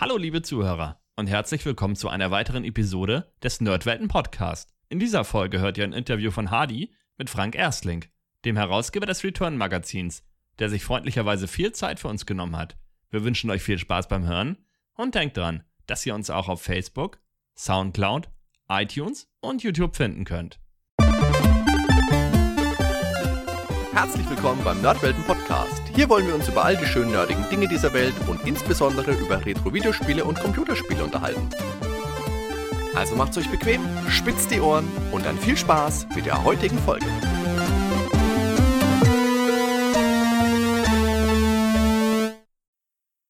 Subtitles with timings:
[0.00, 4.72] Hallo liebe Zuhörer und herzlich willkommen zu einer weiteren Episode des Nerdwelten Podcast.
[4.88, 8.06] In dieser Folge hört ihr ein Interview von Hardy mit Frank Erstling,
[8.46, 10.24] dem Herausgeber des Return Magazins,
[10.58, 12.78] der sich freundlicherweise viel Zeit für uns genommen hat.
[13.10, 14.56] Wir wünschen euch viel Spaß beim Hören
[14.94, 17.20] und denkt dran, dass ihr uns auch auf Facebook,
[17.58, 18.30] Soundcloud,
[18.70, 20.60] iTunes und YouTube finden könnt.
[23.92, 25.82] Herzlich willkommen beim Nerdwelten Podcast.
[25.92, 29.44] Hier wollen wir uns über all die schönen nerdigen Dinge dieser Welt und insbesondere über
[29.44, 31.50] Retro-Videospiele und Computerspiele unterhalten.
[32.94, 37.04] Also macht's euch bequem, spitzt die Ohren und dann viel Spaß mit der heutigen Folge.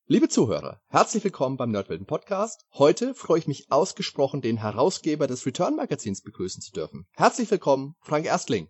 [0.06, 2.66] Liebe Zuhörer, herzlich willkommen beim Nerdwelten Podcast.
[2.74, 7.06] Heute freue ich mich ausgesprochen, den Herausgeber des Return Magazins begrüßen zu dürfen.
[7.12, 8.68] Herzlich willkommen, Frank Erstling.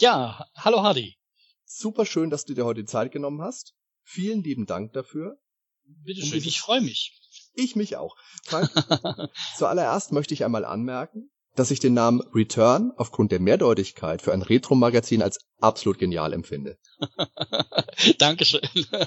[0.00, 1.16] Ja, hallo Hardy.
[1.64, 3.74] Super schön, dass du dir heute Zeit genommen hast.
[4.04, 5.38] Vielen lieben Dank dafür.
[5.84, 7.20] Bitteschön, ich freue mich.
[7.54, 8.14] Ich mich auch.
[8.44, 8.70] Frank,
[9.56, 14.42] zuallererst möchte ich einmal anmerken, dass ich den Namen Return aufgrund der Mehrdeutigkeit für ein
[14.42, 16.78] Retro-Magazin als absolut genial empfinde.
[18.18, 18.60] Dankeschön.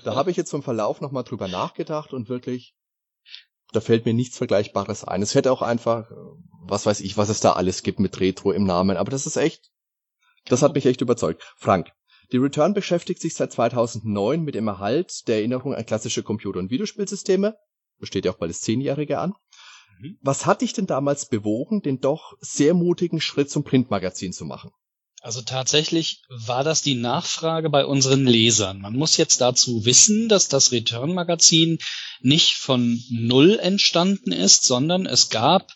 [0.04, 2.76] da habe ich jetzt vom Verlauf nochmal drüber nachgedacht und wirklich,
[3.72, 5.22] da fällt mir nichts Vergleichbares ein.
[5.22, 6.12] Es hätte auch einfach,
[6.66, 9.38] was weiß ich, was es da alles gibt mit Retro im Namen, aber das ist
[9.38, 9.72] echt,
[10.46, 11.44] das hat mich echt überzeugt.
[11.58, 11.92] Frank,
[12.32, 16.72] die Return beschäftigt sich seit 2009 mit dem Erhalt der Erinnerung an klassische Computer- und
[16.72, 17.58] Videospielsysteme.
[18.00, 19.34] Besteht ja auch bald das Zehnjährige an.
[20.00, 20.18] Mhm.
[20.22, 24.72] Was hat dich denn damals bewogen, den doch sehr mutigen Schritt zum Printmagazin zu machen?
[25.22, 28.80] Also tatsächlich war das die Nachfrage bei unseren Lesern.
[28.80, 31.78] Man muss jetzt dazu wissen, dass das Return Magazin
[32.22, 35.72] nicht von Null entstanden ist, sondern es gab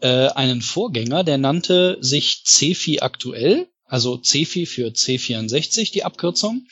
[0.00, 6.66] äh, einen Vorgänger, der nannte sich CFI aktuell also CFI für C64, die Abkürzung.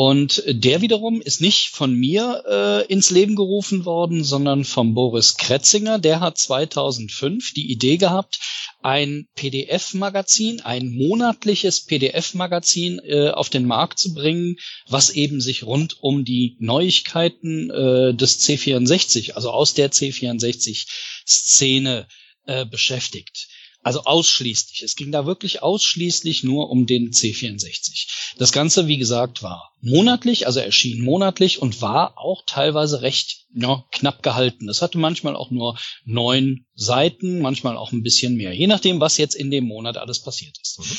[0.00, 5.36] Und der wiederum ist nicht von mir äh, ins Leben gerufen worden, sondern vom Boris
[5.36, 5.98] Kretzinger.
[5.98, 8.38] Der hat 2005 die Idee gehabt,
[8.80, 14.54] ein PDF-Magazin, ein monatliches PDF-Magazin äh, auf den Markt zu bringen,
[14.86, 22.06] was eben sich rund um die Neuigkeiten äh, des C64, also aus der C64-Szene
[22.46, 23.48] äh, beschäftigt.
[23.88, 24.82] Also ausschließlich.
[24.82, 28.34] Es ging da wirklich ausschließlich nur um den C64.
[28.36, 33.86] Das Ganze, wie gesagt, war monatlich, also erschien monatlich und war auch teilweise recht ja,
[33.90, 34.68] knapp gehalten.
[34.68, 39.16] Es hatte manchmal auch nur neun Seiten, manchmal auch ein bisschen mehr, je nachdem, was
[39.16, 40.80] jetzt in dem Monat alles passiert ist.
[40.80, 40.98] Mhm.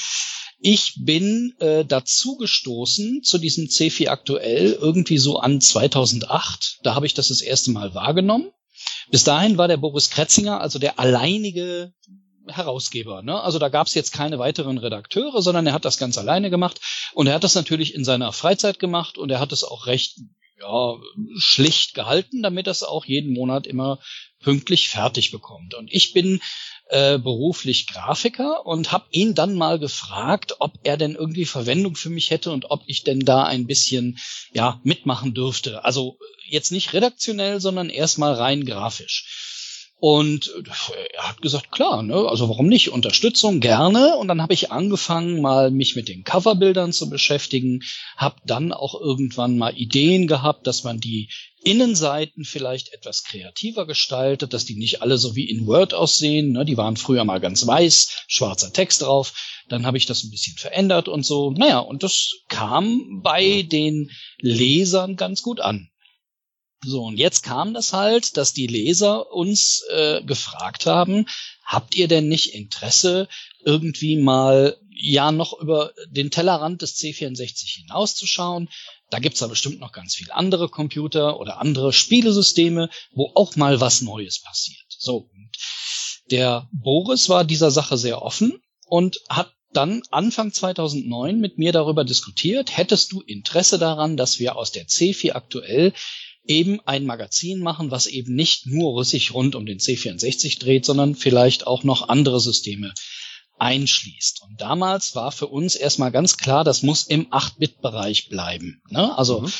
[0.58, 6.80] Ich bin äh, dazu gestoßen zu diesem C4 aktuell irgendwie so an 2008.
[6.82, 8.50] Da habe ich das das erste Mal wahrgenommen.
[9.12, 11.94] Bis dahin war der Boris Kretzinger also der alleinige
[12.50, 13.22] Herausgeber.
[13.22, 13.40] Ne?
[13.42, 16.80] Also da gab es jetzt keine weiteren Redakteure, sondern er hat das ganz alleine gemacht.
[17.14, 20.18] Und er hat das natürlich in seiner Freizeit gemacht und er hat es auch recht
[20.60, 20.96] ja,
[21.38, 24.00] schlicht gehalten, damit es auch jeden Monat immer
[24.42, 25.74] pünktlich fertig bekommt.
[25.74, 26.42] Und ich bin
[26.90, 32.10] äh, beruflich Grafiker und habe ihn dann mal gefragt, ob er denn irgendwie Verwendung für
[32.10, 34.18] mich hätte und ob ich denn da ein bisschen
[34.54, 35.86] ja mitmachen dürfte.
[35.86, 36.18] Also
[36.48, 39.39] jetzt nicht redaktionell, sondern erstmal rein grafisch.
[40.02, 42.92] Und äh, er hat gesagt, klar, ne, also warum nicht?
[42.92, 44.16] Unterstützung gerne.
[44.16, 47.82] Und dann habe ich angefangen, mal mich mit den Coverbildern zu beschäftigen,
[48.16, 51.30] habe dann auch irgendwann mal Ideen gehabt, dass man die
[51.62, 56.54] Innenseiten vielleicht etwas kreativer gestaltet, dass die nicht alle so wie in Word aussehen.
[56.54, 56.64] Ne?
[56.64, 59.34] Die waren früher mal ganz weiß, schwarzer Text drauf.
[59.68, 61.52] Dann habe ich das ein bisschen verändert und so.
[61.52, 65.90] Naja, und das kam bei den Lesern ganz gut an.
[66.82, 71.26] So, und jetzt kam das halt, dass die Leser uns äh, gefragt haben,
[71.64, 73.28] habt ihr denn nicht Interesse,
[73.66, 78.70] irgendwie mal ja noch über den Tellerrand des C64 hinauszuschauen?
[79.10, 83.82] Da gibt's ja bestimmt noch ganz viele andere Computer oder andere Spielesysteme, wo auch mal
[83.82, 84.86] was Neues passiert.
[84.88, 85.50] So, und
[86.32, 92.04] der Boris war dieser Sache sehr offen und hat dann Anfang 2009 mit mir darüber
[92.04, 95.94] diskutiert, hättest du Interesse daran, dass wir aus der C4 aktuell
[96.50, 101.16] eben ein Magazin machen, was eben nicht nur sich rund um den C64 dreht, sondern
[101.16, 102.94] vielleicht auch noch andere Systeme
[103.60, 104.42] einschließt.
[104.42, 108.82] Und damals war für uns erstmal ganz klar, das muss im 8-Bit-Bereich bleiben.
[108.90, 109.16] Ne?
[109.18, 109.54] Also mhm.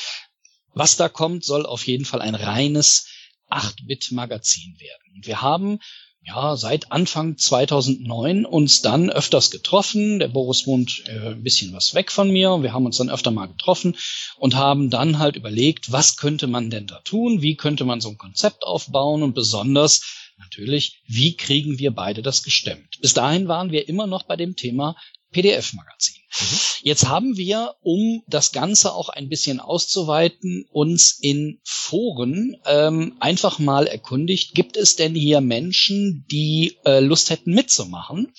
[0.74, 3.06] was da kommt, soll auf jeden Fall ein reines
[3.50, 5.14] 8-Bit-Magazin werden.
[5.14, 5.78] Und wir haben
[6.22, 10.18] ja, seit Anfang 2009 uns dann öfters getroffen.
[10.18, 12.62] Der Boris wohnt äh, ein bisschen was weg von mir.
[12.62, 13.96] Wir haben uns dann öfter mal getroffen
[14.36, 17.42] und haben dann halt überlegt, was könnte man denn da tun?
[17.42, 19.22] Wie könnte man so ein Konzept aufbauen?
[19.22, 22.98] Und besonders natürlich, wie kriegen wir beide das gestemmt?
[23.00, 24.96] Bis dahin waren wir immer noch bei dem Thema
[25.30, 26.16] PDF-Magazin.
[26.40, 26.58] Mhm.
[26.82, 33.58] Jetzt haben wir, um das Ganze auch ein bisschen auszuweiten, uns in Foren ähm, einfach
[33.58, 38.32] mal erkundigt, gibt es denn hier Menschen, die äh, Lust hätten mitzumachen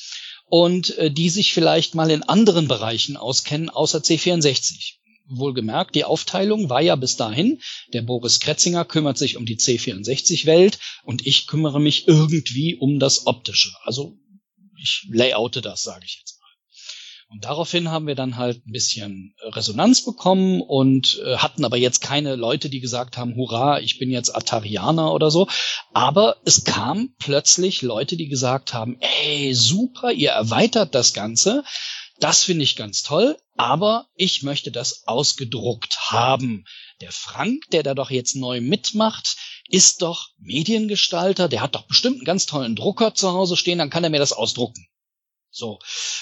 [0.48, 4.96] und äh, die sich vielleicht mal in anderen Bereichen auskennen, außer C64
[5.32, 7.62] wohlgemerkt, die Aufteilung war ja bis dahin,
[7.94, 13.28] der Boris Kretzinger kümmert sich um die C64-Welt und ich kümmere mich irgendwie um das
[13.28, 13.72] Optische.
[13.84, 14.18] Also
[14.82, 16.41] ich layoute das, sage ich jetzt.
[17.32, 21.78] Und daraufhin haben wir dann halt ein bisschen äh, Resonanz bekommen und äh, hatten aber
[21.78, 25.48] jetzt keine Leute, die gesagt haben, hurra, ich bin jetzt Atarianer oder so.
[25.94, 31.64] Aber es kam plötzlich Leute, die gesagt haben, ey, super, ihr erweitert das Ganze.
[32.20, 36.66] Das finde ich ganz toll, aber ich möchte das ausgedruckt haben.
[37.00, 39.38] Der Frank, der da doch jetzt neu mitmacht,
[39.70, 43.90] ist doch Mediengestalter, der hat doch bestimmt einen ganz tollen Drucker zu Hause stehen, dann
[43.90, 44.86] kann er mir das ausdrucken.
[45.52, 45.80] So.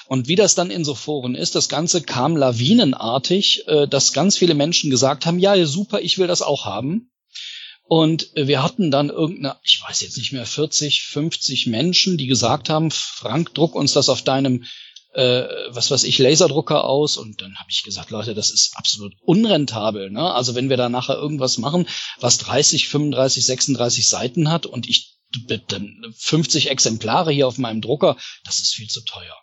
[0.07, 4.37] Und wie das dann in so Foren ist, das Ganze kam lawinenartig, äh, dass ganz
[4.37, 7.11] viele Menschen gesagt haben, ja, super, ich will das auch haben.
[7.83, 12.69] Und wir hatten dann irgendeine, ich weiß jetzt nicht mehr, 40, 50 Menschen, die gesagt
[12.69, 14.63] haben, Frank, druck uns das auf deinem,
[15.13, 17.17] äh, was weiß ich, Laserdrucker aus.
[17.17, 20.11] Und dann habe ich gesagt, Leute, das ist absolut unrentabel.
[20.11, 20.21] Ne?
[20.33, 21.87] Also wenn wir da nachher irgendwas machen,
[22.19, 25.18] was 30, 35, 36 Seiten hat und ich
[26.17, 29.35] 50 Exemplare hier auf meinem Drucker, das ist viel zu teuer.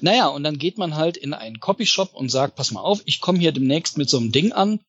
[0.00, 3.20] Naja, und dann geht man halt in einen Copyshop und sagt, pass mal auf, ich
[3.20, 4.80] komme hier demnächst mit so einem Ding an.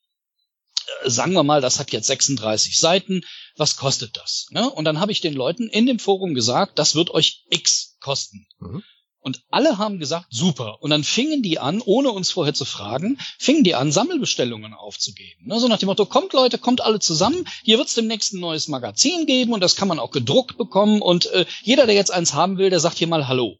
[1.04, 3.22] Äh, sagen wir mal, das hat jetzt 36 Seiten.
[3.56, 4.48] Was kostet das?
[4.51, 4.69] Ne?
[4.69, 8.48] Und dann habe ich den Leuten in dem Forum gesagt, das wird euch X kosten.
[8.60, 8.84] Mhm.
[9.24, 10.81] Und alle haben gesagt, super.
[10.81, 15.48] Und dann fingen die an, ohne uns vorher zu fragen, fingen die an, Sammelbestellungen aufzugeben.
[15.48, 18.42] Ne, so nach dem Motto, kommt Leute, kommt alle zusammen, hier wird es demnächst ein
[18.42, 21.02] neues Magazin geben und das kann man auch gedruckt bekommen.
[21.02, 23.58] Und äh, jeder, der jetzt eins haben will, der sagt hier mal Hallo.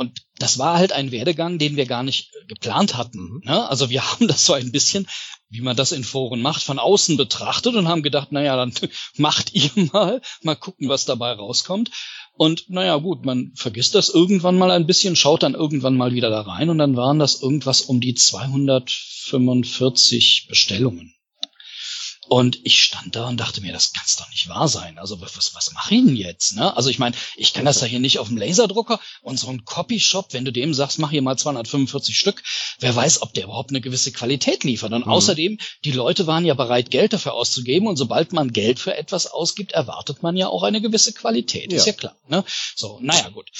[0.00, 3.20] Und das war halt ein Werdegang, den wir gar nicht äh, geplant hatten.
[3.20, 3.42] Mhm.
[3.44, 3.68] Ne?
[3.68, 5.06] Also wir haben das so ein bisschen,
[5.50, 8.72] wie man das in Foren macht, von außen betrachtet und haben gedacht, naja, dann
[9.18, 11.90] macht ihr mal, mal gucken, was dabei rauskommt.
[12.32, 16.30] Und naja, gut, man vergisst das irgendwann mal ein bisschen, schaut dann irgendwann mal wieder
[16.30, 21.14] da rein und dann waren das irgendwas um die 245 Bestellungen.
[22.30, 25.00] Und ich stand da und dachte mir, das kann's doch nicht wahr sein.
[25.00, 26.54] Also was, was mache ich denn jetzt?
[26.54, 26.76] Ne?
[26.76, 29.64] Also ich meine, ich kann das ja hier nicht auf dem Laserdrucker und so ein
[29.64, 32.44] Copyshop, wenn du dem sagst, mach hier mal 245 Stück,
[32.78, 34.92] wer weiß, ob der überhaupt eine gewisse Qualität liefert.
[34.92, 35.12] Und mhm.
[35.12, 39.26] außerdem, die Leute waren ja bereit, Geld dafür auszugeben und sobald man Geld für etwas
[39.26, 41.72] ausgibt, erwartet man ja auch eine gewisse Qualität.
[41.72, 41.78] Ja.
[41.78, 42.14] Ist ja klar.
[42.28, 42.44] Ne?
[42.76, 43.50] So, naja, gut.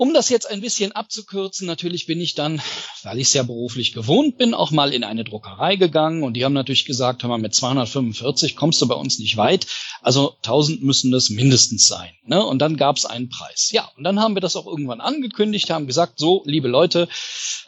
[0.00, 2.62] Um das jetzt ein bisschen abzukürzen, natürlich bin ich dann,
[3.02, 6.22] weil ich es ja beruflich gewohnt bin, auch mal in eine Druckerei gegangen.
[6.22, 9.66] Und die haben natürlich gesagt, hör mal, mit 245 kommst du bei uns nicht weit,
[10.02, 12.10] also 1000 müssen das mindestens sein.
[12.24, 12.44] Ne?
[12.44, 13.70] Und dann gab es einen Preis.
[13.72, 17.08] Ja, und dann haben wir das auch irgendwann angekündigt, haben gesagt, so, liebe Leute,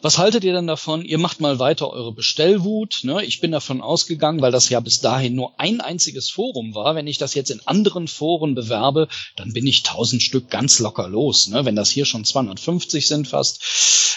[0.01, 1.03] was haltet ihr denn davon?
[1.05, 3.01] Ihr macht mal weiter eure Bestellwut.
[3.03, 3.23] Ne?
[3.23, 7.07] Ich bin davon ausgegangen, weil das ja bis dahin nur ein einziges Forum war, wenn
[7.07, 11.47] ich das jetzt in anderen Foren bewerbe, dann bin ich 1000 Stück ganz locker los.
[11.47, 11.65] Ne?
[11.65, 13.61] Wenn das hier schon 250 sind fast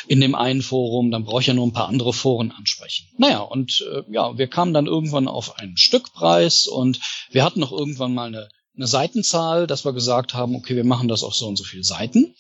[0.08, 3.08] in dem einen Forum, dann brauche ich ja nur ein paar andere Foren ansprechen.
[3.18, 7.72] Naja, und äh, ja, wir kamen dann irgendwann auf einen Stückpreis und wir hatten noch
[7.72, 11.46] irgendwann mal eine, eine Seitenzahl, dass wir gesagt haben, okay, wir machen das auf so
[11.46, 12.34] und so viele Seiten.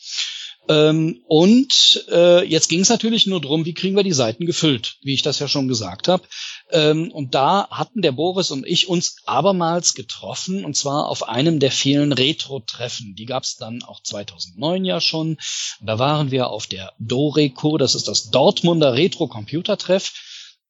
[0.68, 4.96] Ähm, und äh, jetzt ging es natürlich nur drum, wie kriegen wir die Seiten gefüllt,
[5.02, 6.24] wie ich das ja schon gesagt habe.
[6.70, 11.60] Ähm, und da hatten der Boris und ich uns abermals getroffen, und zwar auf einem
[11.60, 13.14] der vielen Retro-Treffen.
[13.14, 15.36] Die gab es dann auch 2009 ja schon.
[15.80, 20.12] Da waren wir auf der Doreco, das ist das Dortmunder Retro-Computer-Treff.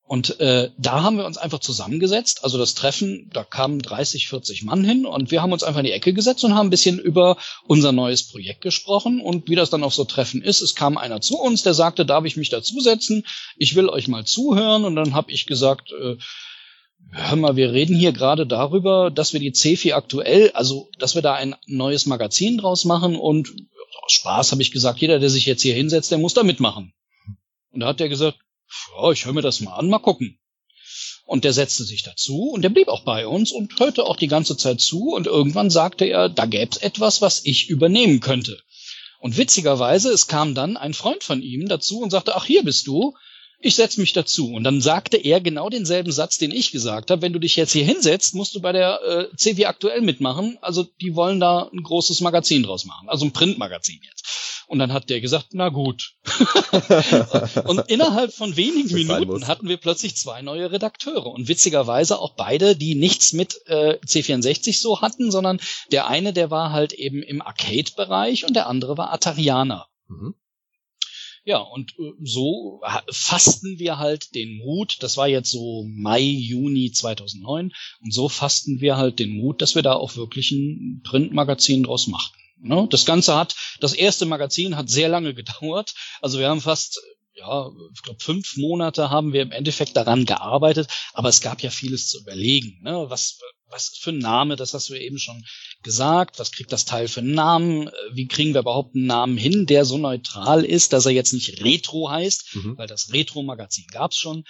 [0.08, 2.44] Und äh, da haben wir uns einfach zusammengesetzt.
[2.44, 5.86] Also das Treffen, da kamen 30, 40 Mann hin und wir haben uns einfach in
[5.86, 7.36] die Ecke gesetzt und haben ein bisschen über
[7.66, 9.20] unser neues Projekt gesprochen.
[9.20, 12.06] Und wie das dann auf so Treffen ist, es kam einer zu uns, der sagte,
[12.06, 13.24] darf ich mich dazusetzen?
[13.56, 14.84] Ich will euch mal zuhören.
[14.84, 16.16] Und dann habe ich gesagt, äh,
[17.10, 21.22] hör mal, wir reden hier gerade darüber, dass wir die CFI aktuell, also dass wir
[21.22, 23.16] da ein neues Magazin draus machen.
[23.16, 23.52] Und
[24.04, 26.92] aus Spaß habe ich gesagt, jeder, der sich jetzt hier hinsetzt, der muss da mitmachen.
[27.72, 28.38] Und da hat der gesagt,
[28.96, 30.38] ja, ich höre mir das mal an, mal gucken.
[31.24, 34.28] Und der setzte sich dazu und der blieb auch bei uns und hörte auch die
[34.28, 38.62] ganze Zeit zu und irgendwann sagte er, da gäb's etwas, was ich übernehmen könnte.
[39.18, 42.86] Und witzigerweise, es kam dann ein Freund von ihm dazu und sagte, ach, hier bist
[42.86, 43.14] du,
[43.58, 44.52] ich setze mich dazu.
[44.52, 47.72] Und dann sagte er genau denselben Satz, den ich gesagt habe, wenn du dich jetzt
[47.72, 50.58] hier hinsetzt, musst du bei der äh, CW aktuell mitmachen.
[50.60, 54.55] Also die wollen da ein großes Magazin draus machen, also ein Printmagazin jetzt.
[54.66, 56.16] Und dann hat der gesagt, na gut.
[57.64, 61.26] und innerhalb von wenigen Minuten hatten wir plötzlich zwei neue Redakteure.
[61.26, 65.60] Und witzigerweise auch beide, die nichts mit äh, C64 so hatten, sondern
[65.92, 69.86] der eine, der war halt eben im Arcade-Bereich und der andere war Atarianer.
[70.08, 70.34] Mhm.
[71.44, 76.90] Ja, und äh, so fassten wir halt den Mut, das war jetzt so Mai, Juni
[76.90, 81.84] 2009, und so fassten wir halt den Mut, dass wir da auch wirklich ein Printmagazin
[81.84, 82.36] draus machten.
[82.58, 82.86] Ne?
[82.90, 85.94] Das Ganze hat, das erste Magazin hat sehr lange gedauert.
[86.20, 87.00] Also wir haben fast
[87.36, 91.68] ja, ich glaube, fünf Monate haben wir im Endeffekt daran gearbeitet, aber es gab ja
[91.68, 92.80] vieles zu überlegen.
[92.82, 93.06] Ne?
[93.08, 95.44] Was, was für ein Name, das hast du eben schon
[95.82, 96.38] gesagt.
[96.38, 97.90] Was kriegt das Teil für einen Namen?
[98.12, 101.62] Wie kriegen wir überhaupt einen Namen hin, der so neutral ist, dass er jetzt nicht
[101.62, 102.78] Retro heißt, mhm.
[102.78, 104.44] weil das Retro-Magazin gab's schon.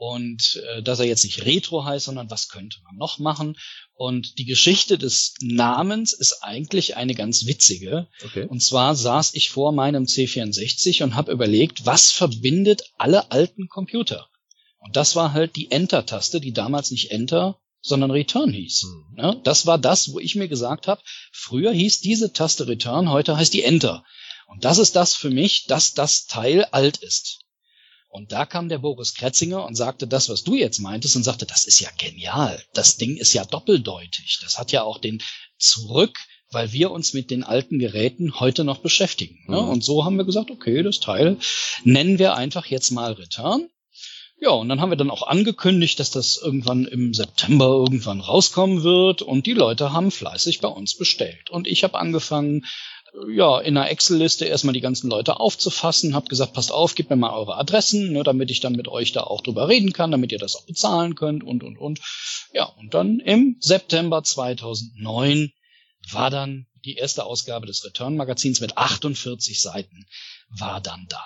[0.00, 3.58] Und äh, dass er jetzt nicht Retro heißt, sondern was könnte man noch machen?
[3.92, 8.08] Und die Geschichte des Namens ist eigentlich eine ganz witzige.
[8.24, 8.46] Okay.
[8.46, 14.30] Und zwar saß ich vor meinem C64 und habe überlegt, was verbindet alle alten Computer?
[14.78, 18.84] Und das war halt die Enter-Taste, die damals nicht Enter, sondern Return hieß.
[18.84, 19.18] Mhm.
[19.18, 23.36] Ja, das war das, wo ich mir gesagt habe, früher hieß diese Taste Return, heute
[23.36, 24.02] heißt die Enter.
[24.46, 27.40] Und das ist das für mich, dass das Teil alt ist.
[28.10, 31.46] Und da kam der Boris Kretzinger und sagte das, was du jetzt meintest, und sagte,
[31.46, 32.60] das ist ja genial.
[32.74, 34.40] Das Ding ist ja doppeldeutig.
[34.42, 35.22] Das hat ja auch den
[35.58, 36.18] Zurück,
[36.50, 39.38] weil wir uns mit den alten Geräten heute noch beschäftigen.
[39.46, 39.62] Ne?
[39.62, 39.68] Mhm.
[39.68, 41.38] Und so haben wir gesagt, okay, das Teil
[41.84, 43.68] nennen wir einfach jetzt mal Return.
[44.42, 48.82] Ja, und dann haben wir dann auch angekündigt, dass das irgendwann im September irgendwann rauskommen
[48.82, 51.50] wird und die Leute haben fleißig bei uns bestellt.
[51.50, 52.64] Und ich habe angefangen,
[53.28, 57.16] ja, in einer Excel-Liste erstmal die ganzen Leute aufzufassen, habe gesagt, passt auf, gebt mir
[57.16, 60.32] mal eure Adressen, ne, damit ich dann mit euch da auch drüber reden kann, damit
[60.32, 62.00] ihr das auch bezahlen könnt und, und, und.
[62.52, 65.52] Ja, und dann im September 2009
[66.10, 70.06] war dann die erste Ausgabe des Return-Magazins mit 48 Seiten,
[70.48, 71.24] war dann da.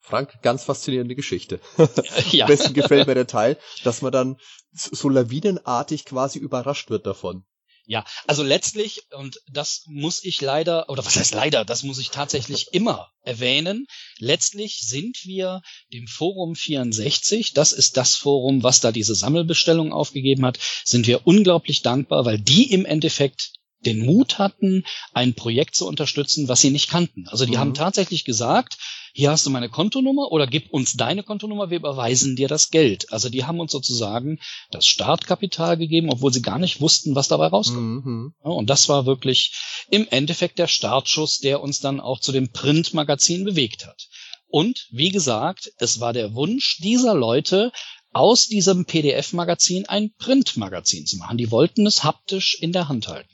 [0.00, 1.60] Frank, ganz faszinierende Geschichte.
[2.30, 2.46] ja.
[2.46, 4.36] Am besten gefällt mir der Teil, dass man dann
[4.72, 7.44] so lawinenartig quasi überrascht wird davon.
[7.90, 12.10] Ja, also letztlich, und das muss ich leider, oder was heißt leider, das muss ich
[12.10, 13.86] tatsächlich immer erwähnen,
[14.18, 20.44] letztlich sind wir dem Forum 64, das ist das Forum, was da diese Sammelbestellung aufgegeben
[20.44, 25.86] hat, sind wir unglaublich dankbar, weil die im Endeffekt den Mut hatten, ein Projekt zu
[25.86, 27.26] unterstützen, was sie nicht kannten.
[27.28, 27.58] Also die mhm.
[27.58, 28.78] haben tatsächlich gesagt,
[29.12, 33.12] hier hast du meine Kontonummer oder gib uns deine Kontonummer, wir überweisen dir das Geld.
[33.12, 34.38] Also die haben uns sozusagen
[34.70, 38.04] das Startkapital gegeben, obwohl sie gar nicht wussten, was dabei rauskommt.
[38.04, 38.34] Mhm.
[38.42, 39.52] und das war wirklich
[39.90, 44.08] im Endeffekt der Startschuss, der uns dann auch zu dem Printmagazin bewegt hat.
[44.50, 47.70] Und wie gesagt, es war der Wunsch dieser Leute,
[48.12, 51.38] aus diesem PDF-Magazin ein Printmagazin zu machen.
[51.38, 53.28] Die wollten es haptisch in der Hand halten.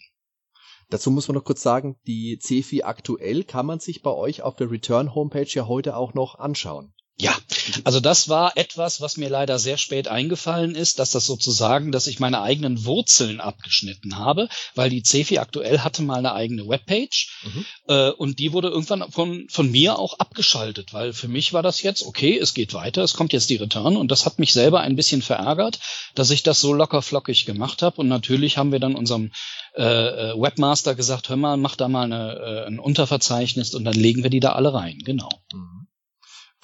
[0.91, 4.57] Dazu muss man noch kurz sagen, die CFI aktuell kann man sich bei euch auf
[4.57, 6.93] der Return Homepage ja heute auch noch anschauen.
[7.17, 7.37] Ja,
[7.85, 12.09] also das war etwas, was mir leider sehr spät eingefallen ist, dass das sozusagen, dass
[12.09, 17.41] ich meine eigenen Wurzeln abgeschnitten habe, weil die CFI aktuell hatte mal eine eigene Webpage
[17.45, 17.67] mhm.
[17.87, 21.83] äh, und die wurde irgendwann von, von mir auch abgeschaltet, weil für mich war das
[21.83, 24.81] jetzt, okay, es geht weiter, es kommt jetzt die Return und das hat mich selber
[24.81, 25.79] ein bisschen verärgert,
[26.17, 29.31] dass ich das so locker flockig gemacht habe und natürlich haben wir dann unserem
[29.77, 33.95] äh, äh, Webmaster gesagt, hör mal, mach da mal eine, äh, ein Unterverzeichnis und dann
[33.95, 35.29] legen wir die da alle rein, genau.
[35.53, 35.84] Mhm.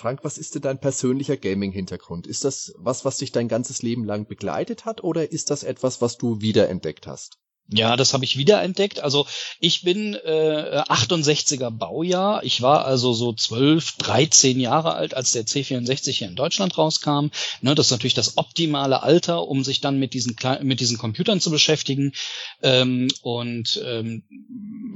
[0.00, 2.26] Frank, was ist denn dein persönlicher Gaming-Hintergrund?
[2.26, 6.00] Ist das was, was dich dein ganzes Leben lang begleitet hat oder ist das etwas,
[6.00, 7.36] was du wiederentdeckt hast?
[7.68, 9.00] Ja, das habe ich wiederentdeckt.
[9.00, 9.26] Also
[9.60, 12.42] ich bin äh, 68er Baujahr.
[12.44, 17.26] Ich war also so 12, 13 Jahre alt, als der C64 hier in Deutschland rauskam.
[17.60, 21.42] Ne, das ist natürlich das optimale Alter, um sich dann mit diesen mit diesen Computern
[21.42, 22.12] zu beschäftigen.
[22.62, 24.24] Ähm, und ähm,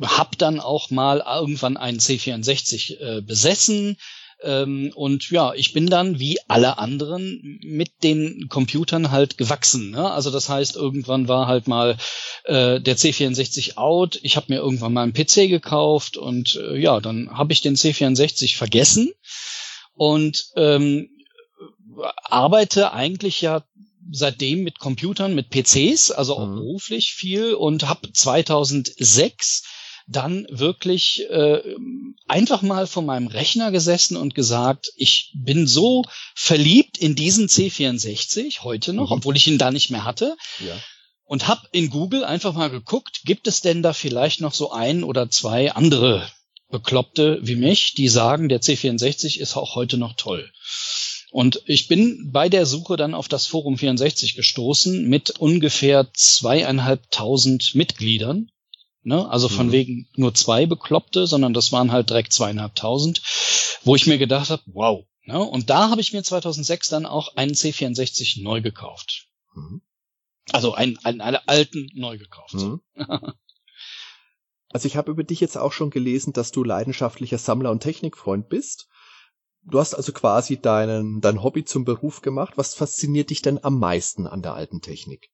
[0.02, 3.99] habe dann auch mal irgendwann einen C64 äh, besessen
[4.44, 9.90] ähm, und ja, ich bin dann wie alle anderen mit den Computern halt gewachsen.
[9.90, 10.10] Ne?
[10.10, 11.96] Also das heißt, irgendwann war halt mal
[12.44, 14.18] äh, der C64 out.
[14.22, 17.76] Ich habe mir irgendwann mal einen PC gekauft und äh, ja, dann habe ich den
[17.76, 19.12] C64 vergessen
[19.94, 21.08] und ähm,
[22.24, 23.64] arbeite eigentlich ja
[24.10, 26.56] seitdem mit Computern, mit PCs, also auch mhm.
[26.56, 29.62] beruflich viel und habe 2006
[30.06, 31.62] dann wirklich äh,
[32.28, 38.61] einfach mal vor meinem Rechner gesessen und gesagt, ich bin so verliebt in diesen C64
[38.61, 39.16] heute noch, mhm.
[39.16, 40.37] obwohl ich ihn da nicht mehr hatte.
[40.61, 40.76] Ja.
[41.26, 45.04] Und habe in Google einfach mal geguckt, gibt es denn da vielleicht noch so ein
[45.04, 46.28] oder zwei andere
[46.70, 50.50] Bekloppte wie mich, die sagen, der C64 ist auch heute noch toll.
[51.30, 57.75] Und ich bin bei der Suche dann auf das Forum 64 gestoßen mit ungefähr zweieinhalbtausend
[57.75, 58.50] Mitgliedern.
[59.04, 59.28] Ne?
[59.28, 59.73] Also von mhm.
[59.73, 63.23] wegen nur zwei Bekloppte, sondern das waren halt direkt zweieinhalbtausend,
[63.84, 65.04] wo ich mir gedacht habe, wow.
[65.26, 65.38] Ne?
[65.38, 69.28] Und da habe ich mir 2006 dann auch einen C64 neu gekauft.
[69.54, 69.82] Mhm.
[70.52, 72.54] Also einen, einen, einen alten neu gekauft.
[72.54, 72.80] Mhm.
[74.70, 78.49] also ich habe über dich jetzt auch schon gelesen, dass du leidenschaftlicher Sammler und Technikfreund
[78.49, 78.88] bist.
[79.62, 82.54] Du hast also quasi deinen, dein Hobby zum Beruf gemacht.
[82.56, 85.30] Was fasziniert dich denn am meisten an der alten Technik?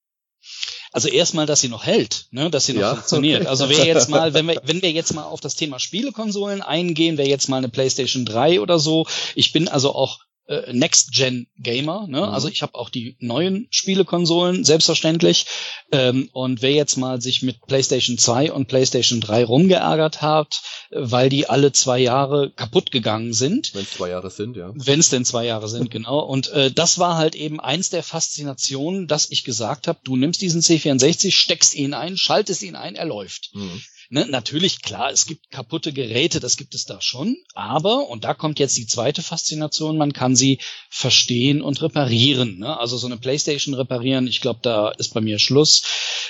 [0.93, 2.95] Also erstmal, dass sie noch hält, ne, dass sie noch ja.
[2.95, 3.47] funktioniert.
[3.47, 7.17] Also wer jetzt mal, wenn wir, wenn wir jetzt mal auf das Thema Spielekonsolen eingehen,
[7.17, 9.07] wer jetzt mal eine PlayStation 3 oder so,
[9.37, 10.19] ich bin also auch
[10.51, 12.09] äh, Next-Gen-Gamer.
[12.09, 12.19] Ne?
[12.19, 12.25] Mhm.
[12.25, 15.47] Also ich habe auch die neuen Spielekonsolen, selbstverständlich.
[15.93, 21.29] Ähm, und wer jetzt mal sich mit PlayStation 2 und PlayStation 3 rumgeärgert hat, weil
[21.29, 23.75] die alle zwei Jahre kaputt gegangen sind.
[23.75, 24.73] Wenn es zwei Jahre sind, ja.
[24.75, 26.19] Wenn es denn zwei Jahre sind, genau.
[26.19, 30.43] Und äh, das war halt eben eins der Faszinationen, dass ich gesagt habe, du nimmst
[30.43, 33.51] diesen C64, steckst ihn ein, schaltest ihn ein, er läuft.
[33.55, 33.81] Mhm.
[34.13, 38.35] Ne, natürlich, klar, es gibt kaputte Geräte, das gibt es da schon, aber, und da
[38.35, 42.59] kommt jetzt die zweite Faszination, man kann sie verstehen und reparieren.
[42.59, 42.77] Ne?
[42.77, 45.85] Also so eine Playstation reparieren, ich glaube, da ist bei mir Schluss.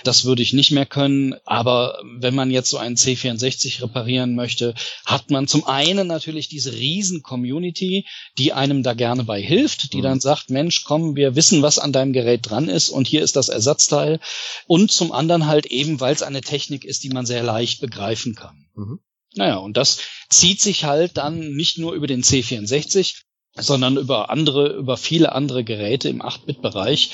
[0.05, 1.35] Das würde ich nicht mehr können.
[1.45, 6.73] Aber wenn man jetzt so einen C64 reparieren möchte, hat man zum einen natürlich diese
[6.73, 8.07] riesen Community,
[8.39, 10.03] die einem da gerne bei hilft, die mhm.
[10.03, 13.37] dann sagt, Mensch, komm, wir wissen, was an deinem Gerät dran ist und hier ist
[13.37, 14.21] das Ersatzteil.
[14.67, 17.81] Und zum anderen halt eben, weil es eine Technik ist, die man sehr leicht leicht
[17.81, 18.67] begreifen kann.
[18.75, 19.01] Mhm.
[19.37, 19.99] Naja, und das
[20.29, 23.23] zieht sich halt dann nicht nur über den C64,
[23.55, 27.11] sondern über andere, über viele andere Geräte im 8-Bit-Bereich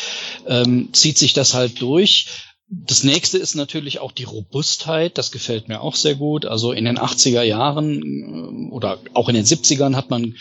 [0.47, 2.27] ähm, zieht sich das halt durch.
[2.69, 5.19] Das nächste ist natürlich auch die Robustheit.
[5.19, 6.47] Das gefällt mir auch sehr gut.
[6.47, 10.35] Also in den 80er Jahren äh, oder auch in den 70ern hat man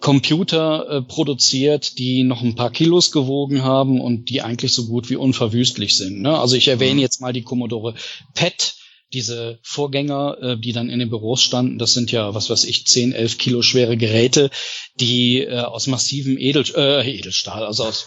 [0.00, 5.08] Computer äh, produziert, die noch ein paar Kilos gewogen haben und die eigentlich so gut
[5.08, 6.20] wie unverwüstlich sind.
[6.20, 6.36] Ne?
[6.36, 7.00] Also ich erwähne mhm.
[7.00, 7.94] jetzt mal die Commodore
[8.34, 8.74] PET,
[9.12, 12.86] diese Vorgänger, äh, die dann in den Büros standen, das sind ja, was weiß ich,
[12.86, 14.50] 10, 11 Kilo schwere Geräte,
[14.98, 18.06] die äh, aus massivem Edel, äh, Edelstahl, also aus,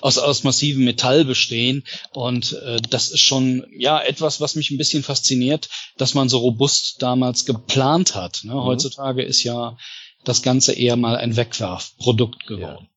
[0.00, 1.84] aus, aus massivem Metall bestehen.
[2.12, 6.38] Und äh, das ist schon ja etwas, was mich ein bisschen fasziniert, dass man so
[6.38, 8.40] robust damals geplant hat.
[8.44, 8.54] Ne?
[8.54, 8.62] Mhm.
[8.62, 9.76] Heutzutage ist ja
[10.24, 12.88] das Ganze eher mal ein Wegwerfprodukt geworden.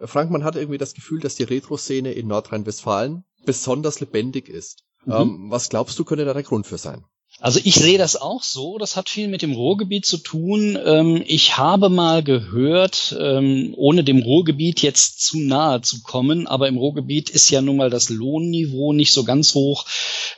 [0.00, 0.06] Ja.
[0.06, 4.84] Frank, man hat irgendwie das Gefühl, dass die Retro-Szene in Nordrhein-Westfalen besonders lebendig ist.
[5.06, 5.12] Mhm.
[5.12, 7.04] Ähm, was glaubst du, könnte da der Grund für sein?
[7.40, 8.78] Also ich sehe das auch so.
[8.78, 10.78] Das hat viel mit dem Ruhrgebiet zu tun.
[10.82, 16.68] Ähm, ich habe mal gehört, ähm, ohne dem Ruhrgebiet jetzt zu nahe zu kommen, aber
[16.68, 19.84] im Ruhrgebiet ist ja nun mal das Lohnniveau nicht so ganz hoch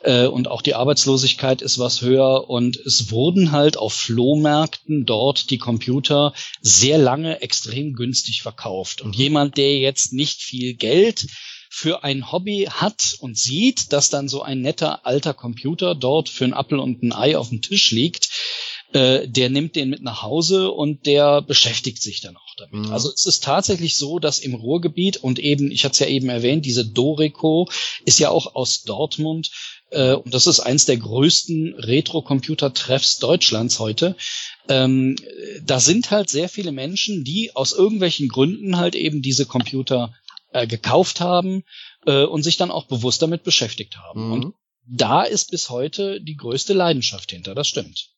[0.05, 5.50] äh, und auch die Arbeitslosigkeit ist was höher und es wurden halt auf Flohmärkten dort
[5.50, 9.02] die Computer sehr lange extrem günstig verkauft.
[9.02, 9.22] Und mhm.
[9.22, 11.26] jemand, der jetzt nicht viel Geld
[11.68, 16.44] für ein Hobby hat und sieht, dass dann so ein netter alter Computer dort für
[16.44, 18.31] ein Apfel und ein Ei auf dem Tisch liegt,
[18.92, 22.87] äh, der nimmt den mit nach Hause und der beschäftigt sich dann auch damit.
[22.87, 22.92] Mhm.
[22.92, 26.29] Also es ist tatsächlich so, dass im Ruhrgebiet und eben, ich hatte es ja eben
[26.29, 27.68] erwähnt, diese Dorico
[28.05, 29.50] ist ja auch aus Dortmund
[29.90, 34.16] äh, und das ist eins der größten Retro-Computer-Treffs Deutschlands heute.
[34.68, 35.16] Ähm,
[35.64, 40.14] da sind halt sehr viele Menschen, die aus irgendwelchen Gründen halt eben diese Computer
[40.57, 41.64] äh, gekauft haben
[42.07, 44.27] äh, und sich dann auch bewusst damit beschäftigt haben.
[44.27, 44.33] Mhm.
[44.33, 44.55] Und
[44.87, 48.15] da ist bis heute die größte Leidenschaft hinter, das stimmt.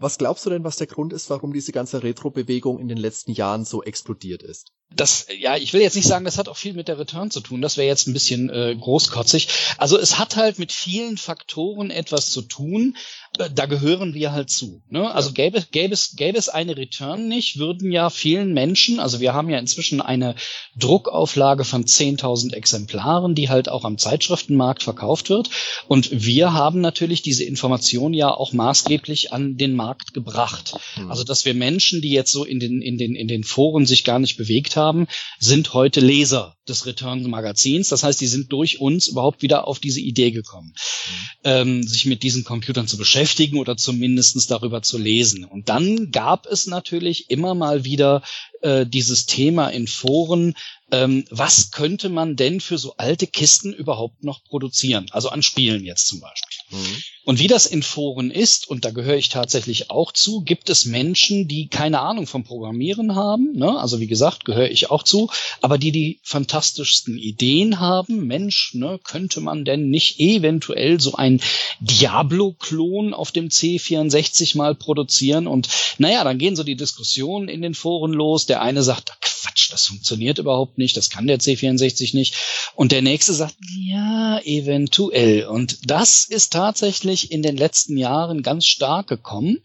[0.00, 3.32] Was glaubst du denn, was der Grund ist, warum diese ganze Retro-Bewegung in den letzten
[3.32, 4.72] Jahren so explodiert ist?
[4.94, 7.40] das, ja, ich will jetzt nicht sagen, das hat auch viel mit der Return zu
[7.40, 7.62] tun.
[7.62, 9.48] Das wäre jetzt ein bisschen äh, großkotzig.
[9.78, 12.96] Also es hat halt mit vielen Faktoren etwas zu tun.
[13.38, 14.82] Äh, da gehören wir halt zu.
[14.88, 15.08] Ne?
[15.10, 19.32] Also gäbe, gäbe, es, gäbe es eine Return nicht, würden ja vielen Menschen, also wir
[19.32, 20.34] haben ja inzwischen eine
[20.76, 25.50] Druckauflage von 10.000 Exemplaren, die halt auch am Zeitschriftenmarkt verkauft wird.
[25.86, 30.74] Und wir haben natürlich diese Information ja auch maßgeblich an den Markt gebracht.
[30.96, 31.10] Mhm.
[31.10, 34.04] Also dass wir Menschen, die jetzt so in den, in den, in den Foren sich
[34.04, 35.06] gar nicht bewegt haben, haben,
[35.38, 37.88] sind heute Leser des Return Magazins.
[37.88, 41.40] Das heißt, die sind durch uns überhaupt wieder auf diese Idee gekommen, mhm.
[41.44, 45.44] ähm, sich mit diesen Computern zu beschäftigen oder zumindestens darüber zu lesen.
[45.44, 48.22] Und dann gab es natürlich immer mal wieder
[48.62, 50.54] äh, dieses Thema in Foren,
[50.92, 55.06] ähm, was könnte man denn für so alte Kisten überhaupt noch produzieren?
[55.10, 56.78] Also an Spielen jetzt zum Beispiel.
[56.78, 57.02] Mhm.
[57.30, 60.84] Und wie das in Foren ist, und da gehöre ich tatsächlich auch zu, gibt es
[60.84, 63.52] Menschen, die keine Ahnung vom Programmieren haben.
[63.52, 63.78] Ne?
[63.78, 68.26] Also wie gesagt, gehöre ich auch zu, aber die die fantastischsten Ideen haben.
[68.26, 71.40] Mensch, ne, könnte man denn nicht eventuell so ein
[71.78, 75.46] Diablo-Klon auf dem C64 mal produzieren?
[75.46, 78.46] Und naja, dann gehen so die Diskussionen in den Foren los.
[78.46, 82.34] Der eine sagt, Quatsch, das funktioniert überhaupt nicht, das kann der C64 nicht.
[82.74, 85.46] Und der nächste sagt, ja, eventuell.
[85.46, 89.58] Und das ist tatsächlich in den letzten Jahren ganz stark gekommen,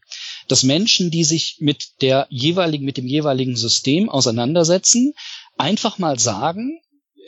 [0.48, 5.14] dass Menschen, die sich mit der jeweiligen, mit dem jeweiligen System auseinandersetzen,
[5.58, 6.80] einfach mal sagen,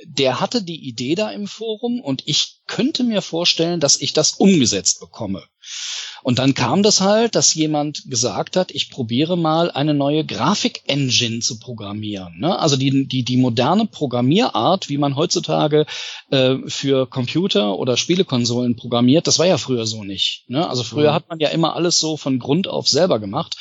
[0.06, 4.34] der hatte die Idee da im Forum und ich könnte mir vorstellen, dass ich das
[4.34, 5.44] umgesetzt bekomme.
[6.24, 11.40] Und dann kam das halt, dass jemand gesagt hat, ich probiere mal eine neue Grafik-Engine
[11.40, 12.40] zu programmieren.
[12.40, 12.58] Ne?
[12.58, 15.86] Also die, die, die moderne Programmierart, wie man heutzutage
[16.30, 20.44] äh, für Computer oder Spielekonsolen programmiert, das war ja früher so nicht.
[20.50, 20.68] Ne?
[20.68, 21.16] Also früher mhm.
[21.16, 23.56] hat man ja immer alles so von Grund auf selber gemacht.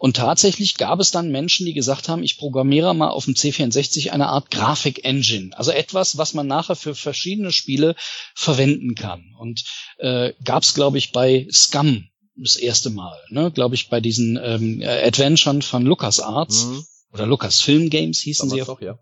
[0.00, 4.08] Und tatsächlich gab es dann Menschen, die gesagt haben, ich programmiere mal auf dem C64
[4.08, 5.50] eine Art Grafik-Engine.
[5.54, 7.94] Also etwas, was man nachher für verschiedene Spiele
[8.34, 9.34] verwenden kann.
[9.38, 9.62] Und
[9.98, 13.50] äh, gab es, glaube ich, bei Scum das erste Mal, ne?
[13.50, 16.84] glaube ich, bei diesen ähm, Adventuren von LucasArts mhm.
[17.12, 18.72] oder Lucasfilm Games hießen Damals sie.
[18.72, 18.98] Auch, ja.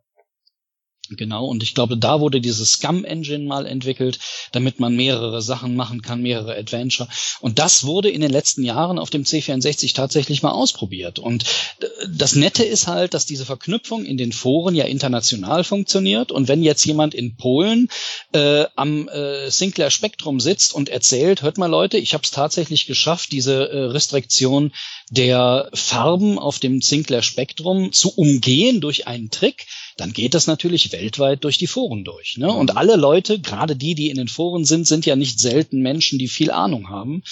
[1.16, 4.18] Genau, und ich glaube, da wurde diese Scum-Engine mal entwickelt,
[4.53, 7.09] damit man mehrere Sachen machen kann, mehrere Adventure.
[7.40, 11.18] Und das wurde in den letzten Jahren auf dem C64 tatsächlich mal ausprobiert.
[11.18, 11.44] Und
[12.09, 16.31] das Nette ist halt, dass diese Verknüpfung in den Foren ja international funktioniert.
[16.31, 17.88] Und wenn jetzt jemand in Polen
[18.33, 22.87] äh, am äh, Sinclair Spektrum sitzt und erzählt, hört mal Leute, ich habe es tatsächlich
[22.87, 24.73] geschafft, diese äh, Restriktion
[25.11, 29.66] der Farben auf dem Sinclair Spektrum zu umgehen durch einen Trick,
[29.99, 32.37] dann geht das natürlich weltweit durch die Foren durch.
[32.39, 32.51] Ne?
[32.53, 36.21] Und alle Leute, gerade die, die in den Foren sind, sind ja nicht selten Menschen,
[36.21, 37.25] die viel Ahnung haben.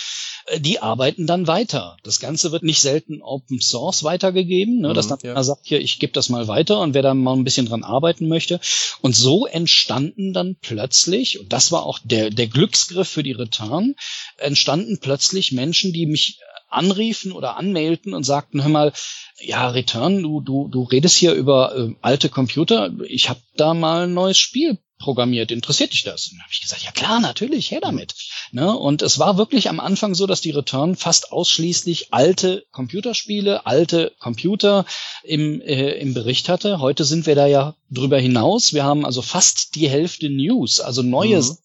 [0.47, 1.97] Äh, die arbeiten dann weiter.
[2.03, 4.95] Das Ganze wird nicht selten Open Source weitergegeben, ne?
[4.95, 5.43] dass mhm, dann ja.
[5.45, 8.27] sagt, hier, ich gebe das mal weiter und wer da mal ein bisschen dran arbeiten
[8.27, 8.59] möchte.
[9.01, 13.95] Und so entstanden dann plötzlich, und das war auch der, der Glücksgriff für die Return,
[14.39, 16.41] entstanden plötzlich Menschen, die mich
[16.77, 18.93] anriefen oder anmailten und sagten, hör mal,
[19.41, 24.05] ja, Return, du, du, du redest hier über äh, alte Computer, ich habe da mal
[24.05, 26.29] ein neues Spiel programmiert, interessiert dich das?
[26.29, 28.15] Und dann habe ich gesagt, ja klar, natürlich, her damit.
[28.53, 28.77] Ne?
[28.77, 34.12] Und es war wirklich am Anfang so, dass die Return fast ausschließlich alte Computerspiele, alte
[34.19, 34.87] Computer
[35.23, 36.81] im, äh, im Bericht hatte.
[36.81, 38.73] Heute sind wir da ja drüber hinaus.
[38.73, 41.57] Wir haben also fast die Hälfte News, also Neues mhm.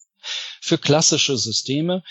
[0.60, 2.02] für klassische Systeme.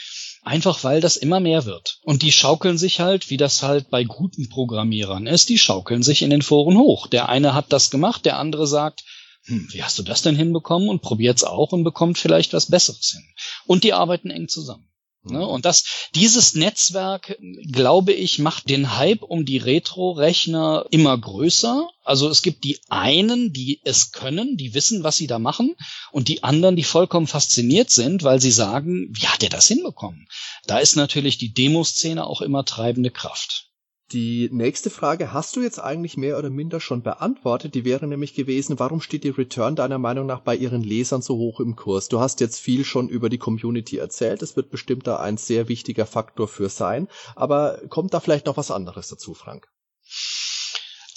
[0.44, 2.00] Einfach weil das immer mehr wird.
[2.04, 6.24] Und die schaukeln sich halt, wie das halt bei guten Programmierern ist, die schaukeln sich
[6.24, 7.08] in den Foren hoch.
[7.08, 9.04] Der eine hat das gemacht, der andere sagt,
[9.46, 13.12] hm, wie hast du das denn hinbekommen und probiert's auch und bekommt vielleicht was Besseres
[13.12, 13.24] hin.
[13.66, 14.91] Und die arbeiten eng zusammen.
[15.24, 15.46] Ne?
[15.46, 15.84] Und das,
[16.16, 17.38] dieses Netzwerk,
[17.72, 21.88] glaube ich, macht den Hype um die Retro-Rechner immer größer.
[22.04, 25.76] Also es gibt die einen, die es können, die wissen, was sie da machen,
[26.12, 30.28] und die anderen, die vollkommen fasziniert sind, weil sie sagen, wie hat er das hinbekommen?
[30.66, 33.71] Da ist natürlich die Demoszene auch immer treibende Kraft.
[34.12, 37.76] Die nächste Frage hast du jetzt eigentlich mehr oder minder schon beantwortet.
[37.76, 41.38] Die wäre nämlich gewesen, warum steht die Return deiner Meinung nach bei ihren Lesern so
[41.38, 42.10] hoch im Kurs?
[42.10, 44.42] Du hast jetzt viel schon über die Community erzählt.
[44.42, 47.08] Es wird bestimmt da ein sehr wichtiger Faktor für sein.
[47.36, 49.70] Aber kommt da vielleicht noch was anderes dazu, Frank?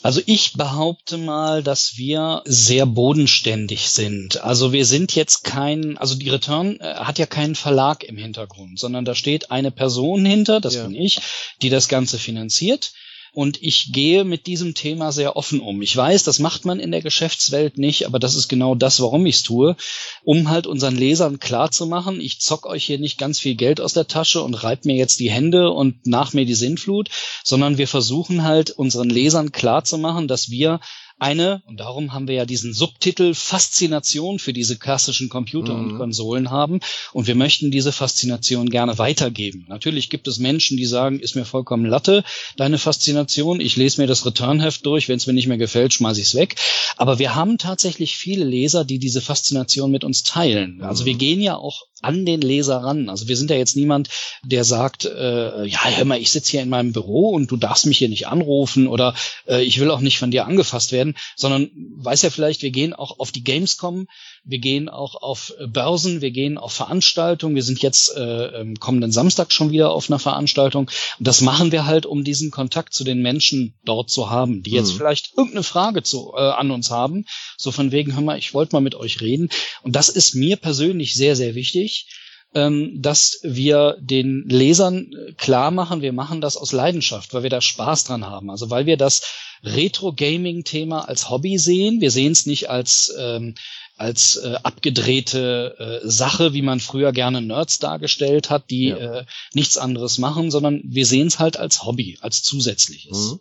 [0.04, 4.44] Also ich behaupte mal, dass wir sehr bodenständig sind.
[4.44, 8.78] Also wir sind jetzt kein, also die Return äh, hat ja keinen Verlag im Hintergrund,
[8.78, 10.86] sondern da steht eine Person hinter, das ja.
[10.86, 11.20] bin ich,
[11.62, 12.92] die das Ganze finanziert
[13.34, 15.82] und ich gehe mit diesem Thema sehr offen um.
[15.82, 19.26] Ich weiß, das macht man in der Geschäftswelt nicht, aber das ist genau das, warum
[19.26, 19.76] ich es tue,
[20.22, 24.06] um halt unseren Lesern klarzumachen, ich zock euch hier nicht ganz viel Geld aus der
[24.06, 27.10] Tasche und reib mir jetzt die Hände und nach mir die Sinnflut,
[27.42, 30.80] sondern wir versuchen halt unseren Lesern klarzumachen, dass wir
[31.18, 35.90] eine, und darum haben wir ja diesen Subtitel Faszination für diese klassischen Computer mhm.
[35.90, 36.80] und Konsolen haben.
[37.12, 39.66] Und wir möchten diese Faszination gerne weitergeben.
[39.68, 42.24] Natürlich gibt es Menschen, die sagen, ist mir vollkommen Latte,
[42.56, 43.60] deine Faszination.
[43.60, 45.08] Ich lese mir das Returnheft durch.
[45.08, 46.56] Wenn es mir nicht mehr gefällt, schmeiße ich es weg.
[46.96, 50.82] Aber wir haben tatsächlich viele Leser, die diese Faszination mit uns teilen.
[50.82, 51.18] Also wir mhm.
[51.18, 53.08] gehen ja auch an den Leser ran.
[53.08, 54.08] Also wir sind ja jetzt niemand,
[54.44, 57.86] der sagt, äh, ja, hör mal, ich sitze hier in meinem Büro und du darfst
[57.86, 59.14] mich hier nicht anrufen oder
[59.46, 62.92] äh, ich will auch nicht von dir angefasst werden, sondern weiß ja vielleicht, wir gehen
[62.92, 64.06] auch auf die Gamescom,
[64.44, 67.54] wir gehen auch auf Börsen, wir gehen auf Veranstaltungen.
[67.54, 70.90] Wir sind jetzt äh, kommenden Samstag schon wieder auf einer Veranstaltung.
[71.18, 74.72] Und das machen wir halt, um diesen Kontakt zu den Menschen dort zu haben, die
[74.72, 74.98] jetzt mhm.
[74.98, 77.24] vielleicht irgendeine Frage zu, äh, an uns haben.
[77.56, 79.48] So von wegen, hör mal, ich wollte mal mit euch reden.
[79.82, 82.06] Und das ist mir persönlich sehr, sehr wichtig
[82.54, 87.50] ähm, dass wir den Lesern äh, klar machen, wir machen das aus Leidenschaft, weil wir
[87.50, 88.48] da Spaß dran haben.
[88.48, 89.22] Also weil wir das
[89.64, 92.00] Retro-Gaming-Thema als Hobby sehen.
[92.00, 93.54] Wir sehen es nicht als ähm,
[93.96, 98.96] als äh, abgedrehte äh, Sache, wie man früher gerne Nerds dargestellt hat, die ja.
[98.96, 103.32] äh, nichts anderes machen, sondern wir sehen es halt als Hobby, als zusätzliches.
[103.32, 103.40] Mhm.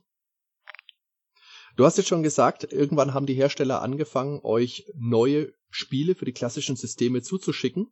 [1.75, 6.33] Du hast jetzt schon gesagt, irgendwann haben die Hersteller angefangen, euch neue Spiele für die
[6.33, 7.87] klassischen Systeme zuzuschicken.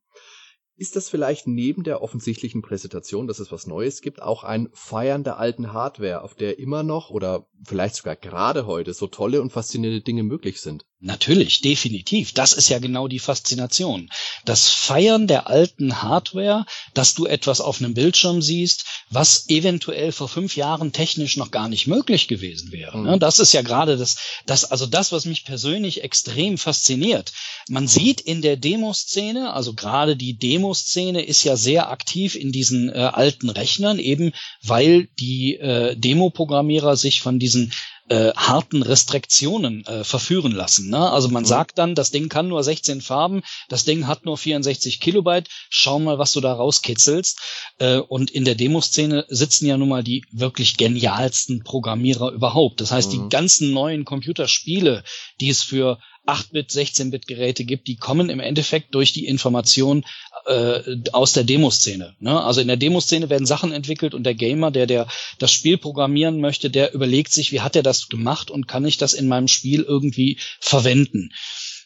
[0.76, 5.24] Ist das vielleicht neben der offensichtlichen Präsentation, dass es was Neues gibt, auch ein Feiern
[5.24, 9.52] der alten Hardware, auf der immer noch oder vielleicht sogar gerade heute so tolle und
[9.52, 10.86] faszinierende Dinge möglich sind?
[11.04, 12.32] Natürlich, definitiv.
[12.32, 14.12] Das ist ja genau die Faszination.
[14.46, 20.30] Das Feiern der alten Hardware, dass du etwas auf einem Bildschirm siehst, was eventuell vor
[20.30, 23.00] fünf Jahren technisch noch gar nicht möglich gewesen wäre.
[23.00, 23.20] Mhm.
[23.20, 27.34] Das ist ja gerade das, das, also das, was mich persönlich extrem fasziniert.
[27.68, 32.90] Man sieht in der Demoszene, also gerade die Demoszene ist ja sehr aktiv in diesen
[32.90, 37.74] äh, alten Rechnern, eben weil die äh, Demo-Programmierer sich von diesen
[38.12, 40.89] äh, harten Restriktionen äh, verführen lassen.
[40.89, 41.10] Ne?
[41.10, 41.47] Also man mhm.
[41.47, 45.97] sagt dann, das Ding kann nur 16 Farben, das Ding hat nur 64 Kilobyte, schau
[45.97, 47.39] mal, was du da rauskitzelst.
[47.80, 52.82] Äh, und in der Demoszene sitzen ja nun mal die wirklich genialsten Programmierer überhaupt.
[52.82, 53.13] Das heißt, mhm.
[53.13, 55.06] die ganzen neuen Computerspiele,
[55.39, 55.97] die es für
[56.28, 60.06] 8-Bit, 16-Bit-Geräte gibt, die kommen im Endeffekt durch die Information
[60.46, 60.80] äh,
[61.12, 62.16] aus der Demoszene.
[62.20, 62.42] Ne?
[62.44, 65.08] Also in der Demoszene werden Sachen entwickelt und der Gamer, der der
[65.40, 68.98] das Spiel programmieren möchte, der überlegt sich, wie hat er das gemacht und kann ich
[68.98, 71.32] das in meinem Spiel irgendwie verwenden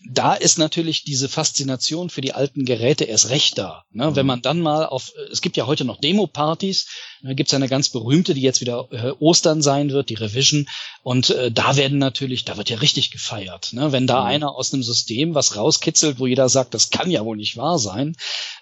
[0.08, 3.86] da ist natürlich diese Faszination für die alten Geräte erst recht da.
[3.92, 4.12] Ne?
[4.12, 4.16] Mhm.
[4.16, 6.88] Wenn man dann mal auf, es gibt ja heute noch Demo-Partys,
[7.24, 10.68] da gibt es eine ganz berühmte, die jetzt wieder äh, Ostern sein wird, die Revision.
[11.02, 13.74] Und äh, da werden natürlich, da wird ja richtig gefeiert.
[13.74, 13.92] Ne?
[13.92, 14.28] Wenn da mhm.
[14.28, 17.80] einer aus einem System was rauskitzelt, wo jeder sagt, das kann ja wohl nicht wahr
[17.80, 18.16] sein,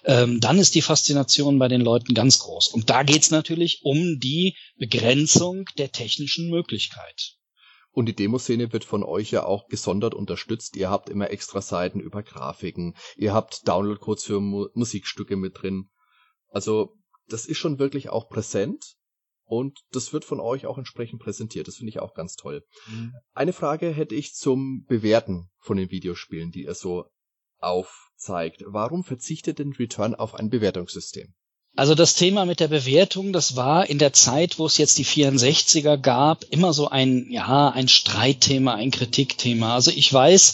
[0.04, 2.68] ähm, dann ist die Faszination bei den Leuten ganz groß.
[2.68, 7.34] Und da geht's natürlich um die Begrenzung der technischen Möglichkeit.
[7.94, 10.76] Und die Demoszene wird von euch ja auch gesondert unterstützt.
[10.76, 12.96] Ihr habt immer extra Seiten über Grafiken.
[13.16, 15.90] Ihr habt Downloadcodes für Mu Musikstücke mit drin.
[16.48, 16.96] Also,
[17.28, 18.96] das ist schon wirklich auch präsent.
[19.44, 21.68] Und das wird von euch auch entsprechend präsentiert.
[21.68, 22.64] Das finde ich auch ganz toll.
[22.88, 23.14] Mhm.
[23.32, 27.04] Eine Frage hätte ich zum Bewerten von den Videospielen, die ihr so
[27.58, 28.64] aufzeigt.
[28.66, 31.34] Warum verzichtet denn Return auf ein Bewertungssystem?
[31.76, 35.04] Also das Thema mit der Bewertung, das war in der Zeit, wo es jetzt die
[35.04, 39.74] 64er gab, immer so ein, ja, ein Streitthema, ein Kritikthema.
[39.74, 40.52] Also ich weiß,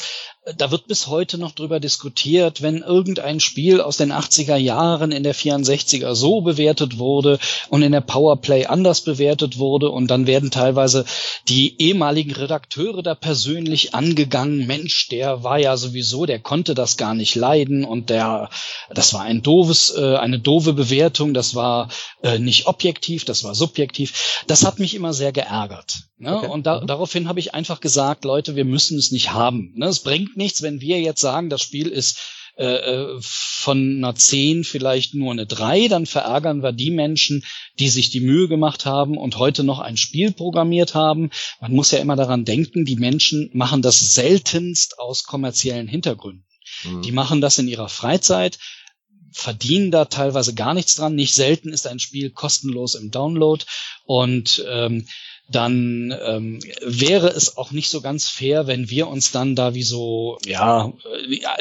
[0.56, 5.22] da wird bis heute noch drüber diskutiert, wenn irgendein Spiel aus den 80er Jahren in
[5.22, 10.50] der 64er so bewertet wurde und in der Powerplay anders bewertet wurde und dann werden
[10.50, 11.04] teilweise
[11.48, 14.66] die ehemaligen Redakteure da persönlich angegangen.
[14.66, 18.48] Mensch, der war ja sowieso, der konnte das gar nicht leiden und der,
[18.88, 21.90] das war ein doofes, äh, eine doofe Bewertung, das war
[22.22, 24.42] äh, nicht objektiv, das war subjektiv.
[24.46, 25.92] Das hat mich immer sehr geärgert.
[26.20, 26.36] Ne?
[26.36, 26.48] Okay.
[26.48, 26.86] Und da, mhm.
[26.86, 29.72] daraufhin habe ich einfach gesagt, Leute, wir müssen es nicht haben.
[29.74, 29.86] Ne?
[29.86, 32.18] Es bringt nichts, wenn wir jetzt sagen, das Spiel ist
[32.56, 37.44] äh, äh von einer 10 vielleicht nur eine 3, dann verärgern wir die Menschen,
[37.78, 41.30] die sich die Mühe gemacht haben und heute noch ein Spiel programmiert haben.
[41.60, 46.46] Man muss ja immer daran denken, die Menschen machen das seltenst aus kommerziellen Hintergründen.
[46.84, 47.02] Mhm.
[47.02, 48.58] Die machen das in ihrer Freizeit,
[49.32, 51.14] verdienen da teilweise gar nichts dran.
[51.14, 53.64] Nicht selten ist ein Spiel kostenlos im Download
[54.04, 55.06] und ähm,
[55.50, 59.82] dann ähm, wäre es auch nicht so ganz fair, wenn wir uns dann da wie
[59.82, 60.92] so, ja,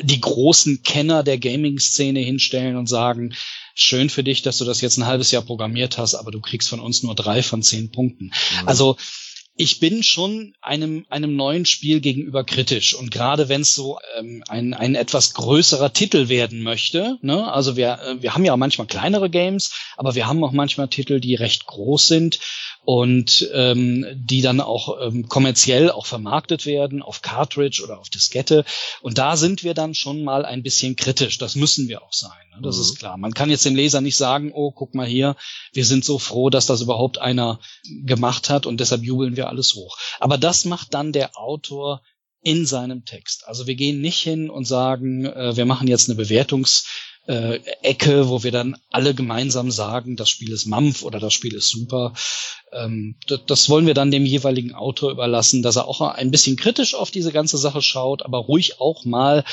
[0.03, 3.34] die großen Kenner der Gaming-Szene hinstellen und sagen,
[3.73, 6.69] schön für dich, dass du das jetzt ein halbes Jahr programmiert hast, aber du kriegst
[6.69, 8.25] von uns nur drei von zehn Punkten.
[8.25, 8.67] Mhm.
[8.67, 8.97] Also
[9.62, 12.93] ich bin schon einem, einem neuen Spiel gegenüber kritisch.
[12.93, 17.52] Und gerade wenn es so ähm, ein, ein etwas größerer Titel werden möchte, ne?
[17.52, 20.88] also wir, äh, wir haben ja auch manchmal kleinere Games, aber wir haben auch manchmal
[20.88, 22.39] Titel, die recht groß sind
[22.86, 28.65] und ähm, die dann auch ähm, kommerziell auch vermarktet werden auf Cartridge oder auf Diskette.
[29.02, 31.38] Und da sind wir dann schon mal ein bisschen kritisch.
[31.38, 32.32] Das müssen wir auch sein.
[32.52, 32.62] Ne?
[32.63, 32.82] Das mhm.
[32.82, 33.18] ist klar.
[33.18, 35.36] Man kann jetzt dem Leser nicht sagen, oh, guck mal hier,
[35.74, 37.60] wir sind so froh, dass das überhaupt einer
[38.06, 39.98] gemacht hat und deshalb jubeln wir alles hoch.
[40.20, 42.02] Aber das macht dann der Autor
[42.42, 43.48] in seinem Text.
[43.48, 46.86] Also wir gehen nicht hin und sagen, äh, wir machen jetzt eine Bewertungs
[47.30, 51.54] äh, Ecke, wo wir dann alle gemeinsam sagen, das Spiel ist Mampf oder das Spiel
[51.54, 52.13] ist super.
[52.74, 56.56] Ähm, das, das wollen wir dann dem jeweiligen Autor überlassen, dass er auch ein bisschen
[56.56, 59.44] kritisch auf diese ganze Sache schaut, aber ruhig auch mal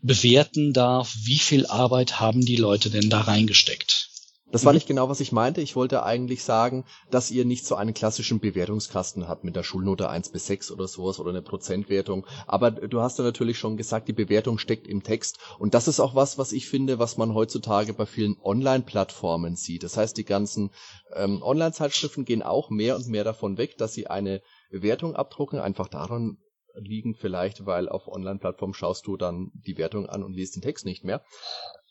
[0.00, 4.08] bewerten darf, wie viel Arbeit haben die Leute denn da reingesteckt.
[4.52, 4.76] Das war mhm.
[4.76, 5.60] nicht genau, was ich meinte.
[5.60, 10.08] Ich wollte eigentlich sagen, dass ihr nicht so einen klassischen Bewertungskasten habt mit der Schulnote
[10.08, 12.26] 1 bis 6 oder sowas oder eine Prozentwertung.
[12.46, 15.38] Aber du hast ja natürlich schon gesagt, die Bewertung steckt im Text.
[15.58, 19.82] Und das ist auch was, was ich finde, was man heutzutage bei vielen Online-Plattformen sieht.
[19.82, 20.70] Das heißt, die ganzen
[21.14, 25.88] ähm, Online-Zeitschriften gehen auch mehr und mehr davon weg, dass sie eine Bewertung abdrucken, einfach
[25.88, 26.38] daran
[26.78, 30.84] liegen vielleicht, weil auf Online-Plattformen schaust du dann die Wertung an und liest den Text
[30.84, 31.22] nicht mehr.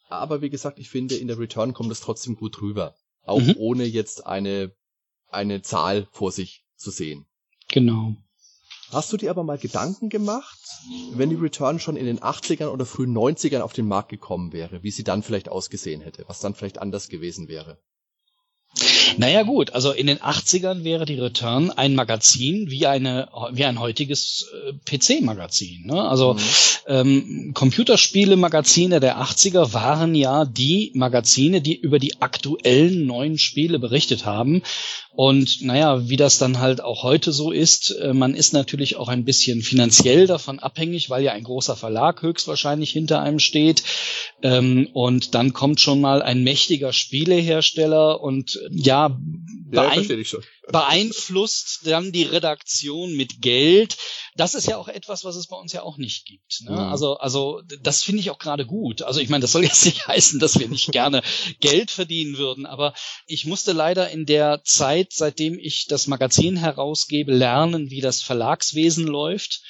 [0.07, 2.95] Aber wie gesagt, ich finde, in der Return kommt es trotzdem gut rüber.
[3.23, 3.55] Auch mhm.
[3.57, 4.71] ohne jetzt eine,
[5.29, 7.25] eine Zahl vor sich zu sehen.
[7.69, 8.15] Genau.
[8.91, 10.59] Hast du dir aber mal Gedanken gemacht,
[11.13, 14.83] wenn die Return schon in den 80ern oder frühen 90ern auf den Markt gekommen wäre,
[14.83, 17.79] wie sie dann vielleicht ausgesehen hätte, was dann vielleicht anders gewesen wäre?
[19.17, 23.79] Naja gut, also in den 80ern wäre die Return ein Magazin wie eine wie ein
[23.79, 25.85] heutiges äh, PC-Magazin.
[25.85, 26.01] Ne?
[26.01, 26.39] Also mhm.
[26.87, 34.25] ähm, Computerspiele-Magazine der 80er waren ja die Magazine, die über die aktuellen neuen Spiele berichtet
[34.25, 34.61] haben.
[35.15, 39.07] Und naja, wie das dann halt auch heute so ist, äh, man ist natürlich auch
[39.07, 43.83] ein bisschen finanziell davon abhängig, weil ja ein großer Verlag höchstwahrscheinlich hinter einem steht.
[44.43, 49.17] Ähm, und dann kommt schon mal ein mächtiger Spielehersteller und ja,
[49.69, 50.39] beein ja
[50.71, 53.97] beeinflusst dann die Redaktion mit Geld.
[54.35, 56.61] Das ist ja auch etwas, was es bei uns ja auch nicht gibt.
[56.61, 56.71] Ne?
[56.71, 56.77] Mhm.
[56.77, 59.01] Also, also das finde ich auch gerade gut.
[59.01, 61.21] Also ich meine, das soll jetzt nicht heißen, dass wir nicht gerne
[61.59, 62.93] Geld verdienen würden, aber
[63.27, 69.05] ich musste leider in der Zeit, seitdem ich das Magazin herausgebe, lernen, wie das Verlagswesen
[69.05, 69.61] läuft.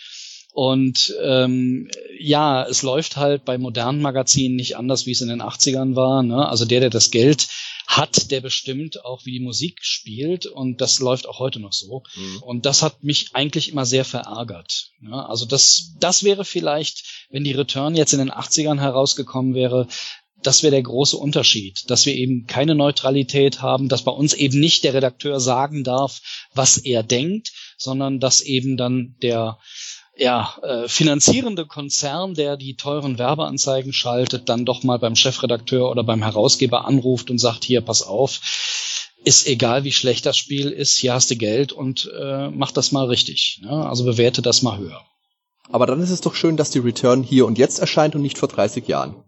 [0.52, 5.42] Und ähm, ja, es läuft halt bei modernen Magazinen nicht anders, wie es in den
[5.42, 6.24] 80ern war.
[6.24, 6.48] Ne?
[6.48, 7.50] Also der, der das Geld
[7.88, 10.46] hat, der bestimmt auch, wie die Musik spielt.
[10.46, 12.04] Und das läuft auch heute noch so.
[12.16, 12.44] Mhm.
[12.44, 14.92] Und das hat mich eigentlich immer sehr verärgert.
[15.02, 15.26] Ja?
[15.26, 19.88] Also das, das wäre vielleicht, wenn die Return jetzt in den 80ern herausgekommen wäre,
[20.46, 24.60] das wäre der große Unterschied, dass wir eben keine Neutralität haben, dass bei uns eben
[24.60, 26.22] nicht der Redakteur sagen darf,
[26.54, 29.58] was er denkt, sondern dass eben dann der
[30.18, 36.04] ja, äh, finanzierende Konzern, der die teuren Werbeanzeigen schaltet, dann doch mal beim Chefredakteur oder
[36.04, 38.40] beim Herausgeber anruft und sagt, hier, pass auf,
[39.24, 42.92] ist egal, wie schlecht das Spiel ist, hier hast du Geld und äh, mach das
[42.92, 43.60] mal richtig.
[43.62, 43.70] Ne?
[43.70, 45.02] Also bewerte das mal höher.
[45.70, 48.38] Aber dann ist es doch schön, dass die Return hier und jetzt erscheint und nicht
[48.38, 49.25] vor 30 Jahren.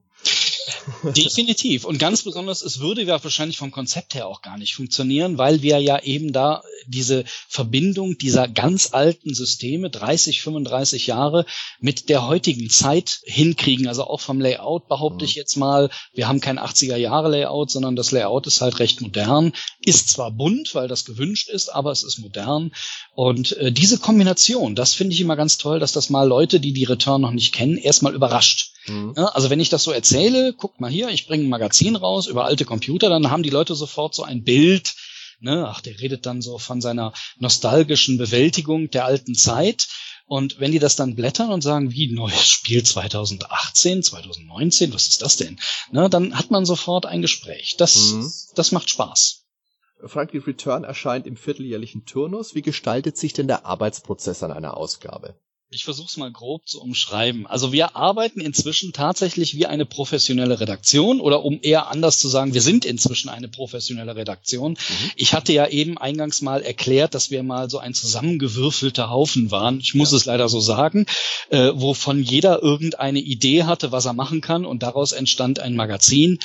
[1.04, 1.86] Definitiv.
[1.86, 5.62] Und ganz besonders, es würde ja wahrscheinlich vom Konzept her auch gar nicht funktionieren, weil
[5.62, 11.46] wir ja eben da diese Verbindung dieser ganz alten Systeme, 30, 35 Jahre,
[11.80, 13.88] mit der heutigen Zeit hinkriegen.
[13.88, 15.30] Also auch vom Layout behaupte mhm.
[15.30, 19.02] ich jetzt mal, wir haben kein 80er Jahre Layout, sondern das Layout ist halt recht
[19.02, 19.54] modern.
[19.82, 22.72] Ist zwar bunt, weil das gewünscht ist, aber es ist modern.
[23.16, 26.74] Und äh, diese Kombination, das finde ich immer ganz toll, dass das mal Leute, die
[26.74, 28.72] die Return noch nicht kennen, erstmal überrascht.
[28.88, 29.14] Mhm.
[29.16, 32.28] Ja, also wenn ich das so erzähle, guckt mal hier, ich bringe ein Magazin raus
[32.28, 34.96] über alte Computer, dann haben die Leute sofort so ein Bild,
[35.40, 39.88] ne, ach, der redet dann so von seiner nostalgischen Bewältigung der alten Zeit.
[40.26, 45.22] Und wenn die das dann blättern und sagen, wie neues Spiel 2018, 2019, was ist
[45.22, 45.58] das denn?
[45.92, 47.76] Ne, dann hat man sofort ein Gespräch.
[47.78, 48.30] Das, mhm.
[48.56, 49.46] das macht Spaß.
[50.06, 52.56] Frankie Return erscheint im vierteljährlichen Turnus.
[52.56, 55.36] Wie gestaltet sich denn der Arbeitsprozess an einer Ausgabe?
[55.70, 57.46] Ich versuche es mal grob zu umschreiben.
[57.46, 62.54] Also wir arbeiten inzwischen tatsächlich wie eine professionelle Redaktion oder um eher anders zu sagen,
[62.54, 64.72] wir sind inzwischen eine professionelle Redaktion.
[64.72, 65.12] Mhm.
[65.18, 69.82] Ich hatte ja eben eingangs mal erklärt, dass wir mal so ein zusammengewürfelter Haufen waren.
[69.82, 70.18] Ich muss ja.
[70.18, 71.06] es leider so sagen,
[71.50, 76.40] äh, wovon jeder irgendeine Idee hatte, was er machen kann und daraus entstand ein Magazin.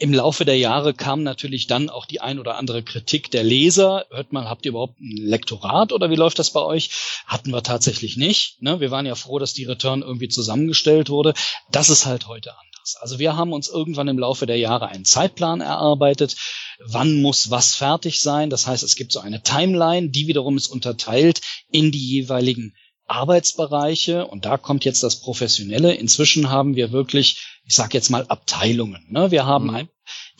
[0.00, 4.06] Im Laufe der Jahre kam natürlich dann auch die ein oder andere Kritik der Leser.
[4.10, 6.90] Hört mal, habt ihr überhaupt ein Lektorat oder wie läuft das bei euch?
[7.26, 8.62] Hatten wir tatsächlich nicht.
[8.62, 8.78] Ne?
[8.78, 11.34] Wir waren ja froh, dass die Return irgendwie zusammengestellt wurde.
[11.72, 12.96] Das ist halt heute anders.
[13.00, 16.36] Also wir haben uns irgendwann im Laufe der Jahre einen Zeitplan erarbeitet.
[16.78, 18.50] Wann muss was fertig sein?
[18.50, 21.40] Das heißt, es gibt so eine Timeline, die wiederum ist unterteilt
[21.72, 22.72] in die jeweiligen
[23.08, 25.94] Arbeitsbereiche und da kommt jetzt das Professionelle.
[25.94, 29.04] Inzwischen haben wir wirklich, ich sage jetzt mal Abteilungen.
[29.08, 29.30] Ne?
[29.30, 29.74] Wir haben mhm.
[29.74, 29.88] ein,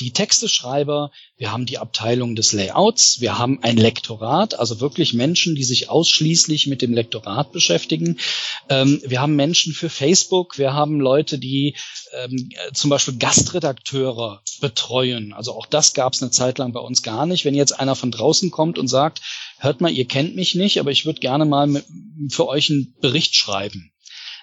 [0.01, 5.55] die Texteschreiber, wir haben die Abteilung des Layouts, wir haben ein Lektorat, also wirklich Menschen,
[5.55, 8.19] die sich ausschließlich mit dem Lektorat beschäftigen.
[8.69, 11.77] Ähm, wir haben Menschen für Facebook, wir haben Leute, die
[12.17, 15.33] ähm, zum Beispiel Gastredakteure betreuen.
[15.33, 17.45] Also auch das gab es eine Zeit lang bei uns gar nicht.
[17.45, 19.21] Wenn jetzt einer von draußen kommt und sagt,
[19.59, 21.83] hört mal, ihr kennt mich nicht, aber ich würde gerne mal
[22.31, 23.93] für euch einen Bericht schreiben.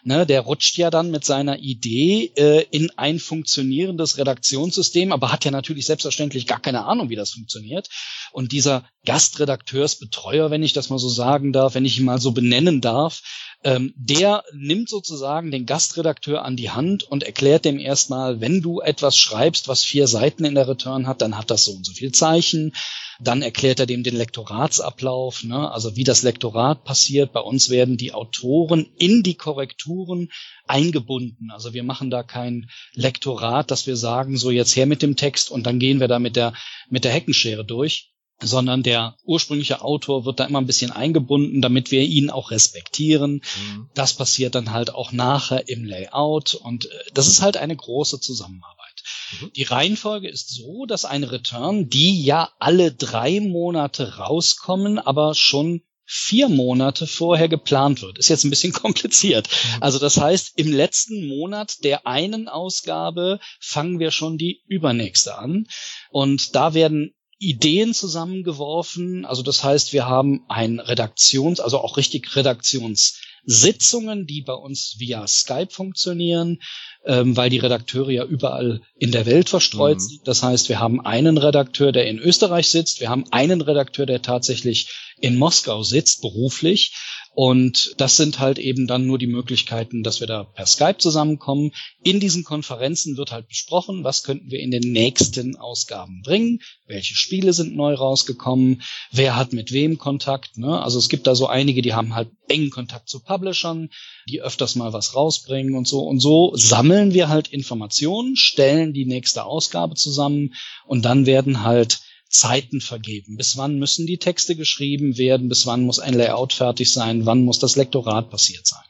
[0.08, 5.46] Ne, der rutscht ja dann mit seiner Idee äh, in ein funktionierendes Redaktionssystem, aber hat
[5.46, 7.90] ja natürlich selbstverständlich gar keine Ahnung, wie das funktioniert.
[8.32, 12.34] Und dieser Gastredakteursbetreuer, wenn ich das mal so sagen darf, wenn ich ihn mal so
[12.34, 13.24] benennen darf,
[13.66, 18.80] ähm, der nimmt sozusagen den Gastredakteur an die Hand und erklärt dem erstmal, wenn du
[18.80, 21.92] etwas schreibst, was vier Seiten in der Return hat, dann hat das so und so
[21.92, 22.74] viel Zeichen.
[23.20, 25.72] Dann erklärt er dem den Lektoratsablauf, ne?
[25.72, 27.34] also wie das Lektorat passiert.
[27.34, 30.30] Bei uns werden die Autoren in die Korrekturen
[30.68, 31.50] eingebunden.
[31.50, 35.50] Also wir machen da kein Lektorat, dass wir sagen, so jetzt her mit dem Text
[35.50, 36.54] und dann gehen wir da mit der,
[36.90, 41.92] mit der Heckenschere durch sondern der ursprüngliche Autor wird da immer ein bisschen eingebunden, damit
[41.92, 43.36] wir ihn auch respektieren.
[43.36, 43.90] Mhm.
[43.94, 48.20] Das passiert dann halt auch nachher im Layout und äh, das ist halt eine große
[48.20, 49.04] Zusammenarbeit.
[49.42, 49.52] Mhm.
[49.56, 55.82] Die Reihenfolge ist so, dass eine Return, die ja alle drei Monate rauskommen, aber schon
[56.08, 58.20] vier Monate vorher geplant wird.
[58.20, 59.48] Ist jetzt ein bisschen kompliziert.
[59.48, 59.84] Mhm.
[59.84, 65.68] Also das heißt, im letzten Monat der einen Ausgabe fangen wir schon die übernächste an.
[66.12, 67.16] Und da werden
[67.46, 69.26] Ideen zusammengeworfen.
[69.26, 75.28] Also das heißt, wir haben ein Redaktions-, also auch richtig Redaktionssitzungen, die bei uns via
[75.28, 76.62] Skype funktionieren,
[77.06, 80.02] ähm, weil die Redakteure ja überall in der Welt verstreut mhm.
[80.02, 80.28] sind.
[80.28, 84.22] Das heißt, wir haben einen Redakteur, der in Österreich sitzt, wir haben einen Redakteur, der
[84.22, 84.90] tatsächlich
[85.20, 86.94] in Moskau sitzt, beruflich.
[87.36, 91.74] Und das sind halt eben dann nur die Möglichkeiten, dass wir da per Skype zusammenkommen.
[92.02, 97.14] In diesen Konferenzen wird halt besprochen, was könnten wir in den nächsten Ausgaben bringen, welche
[97.14, 100.58] Spiele sind neu rausgekommen, wer hat mit wem Kontakt.
[100.58, 100.82] Ne?
[100.82, 103.90] Also es gibt da so einige, die haben halt engen Kontakt zu Publishern,
[104.30, 106.04] die öfters mal was rausbringen und so.
[106.04, 110.54] Und so sammeln wir halt Informationen, stellen die nächste Ausgabe zusammen
[110.88, 112.00] und dann werden halt
[112.30, 113.38] Zeiten vergeben.
[113.38, 115.50] Bis wann müssen die Texte geschrieben werden?
[115.50, 117.26] Bis wann muss ein Layout fertig sein?
[117.26, 118.84] Wann muss das Lektorat passiert sein?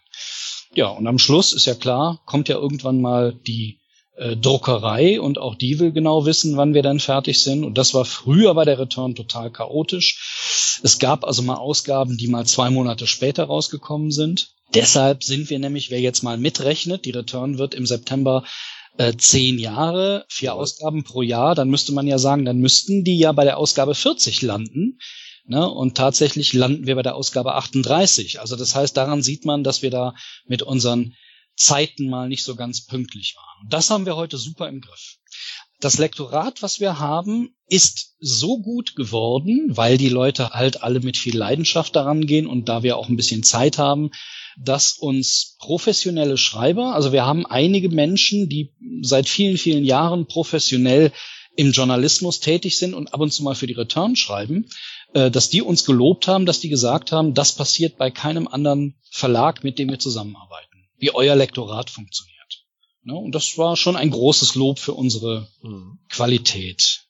[0.73, 3.79] Ja, und am Schluss ist ja klar, kommt ja irgendwann mal die
[4.17, 7.63] äh, Druckerei und auch die will genau wissen, wann wir dann fertig sind.
[7.63, 10.79] Und das war früher bei der Return total chaotisch.
[10.83, 14.49] Es gab also mal Ausgaben, die mal zwei Monate später rausgekommen sind.
[14.73, 18.43] Deshalb sind wir nämlich, wer jetzt mal mitrechnet, die Return wird im September
[18.97, 23.17] äh, zehn Jahre, vier Ausgaben pro Jahr, dann müsste man ja sagen, dann müssten die
[23.17, 24.99] ja bei der Ausgabe 40 landen.
[25.47, 25.69] Ne?
[25.69, 28.39] Und tatsächlich landen wir bei der Ausgabe 38.
[28.39, 30.15] Also das heißt, daran sieht man, dass wir da
[30.47, 31.15] mit unseren
[31.55, 33.63] Zeiten mal nicht so ganz pünktlich waren.
[33.63, 35.17] Und das haben wir heute super im Griff.
[35.79, 41.17] Das Lektorat, was wir haben, ist so gut geworden, weil die Leute halt alle mit
[41.17, 44.09] viel Leidenschaft daran gehen und da wir auch ein bisschen Zeit haben,
[44.57, 51.11] dass uns professionelle Schreiber, also wir haben einige Menschen, die seit vielen, vielen Jahren professionell
[51.55, 54.67] im Journalismus tätig sind und ab und zu mal für die Return schreiben,
[55.13, 58.95] äh, dass die uns gelobt haben, dass die gesagt haben, das passiert bei keinem anderen
[59.09, 62.35] Verlag, mit dem wir zusammenarbeiten, wie euer Lektorat funktioniert.
[63.03, 63.15] Ne?
[63.15, 65.99] Und das war schon ein großes Lob für unsere mhm.
[66.09, 67.04] Qualität.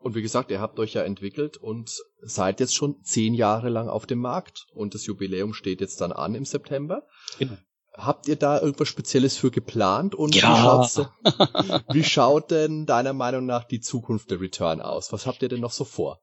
[0.00, 1.90] Und wie gesagt, ihr habt euch ja entwickelt und
[2.20, 4.66] seid jetzt schon zehn Jahre lang auf dem Markt.
[4.72, 7.06] Und das Jubiläum steht jetzt dann an im September.
[7.38, 7.56] Genau.
[7.94, 10.14] Habt ihr da irgendwas Spezielles für geplant?
[10.14, 10.86] Und ja.
[11.24, 15.12] wie, wie schaut denn deiner Meinung nach die Zukunft der Return aus?
[15.12, 16.20] Was habt ihr denn noch so vor?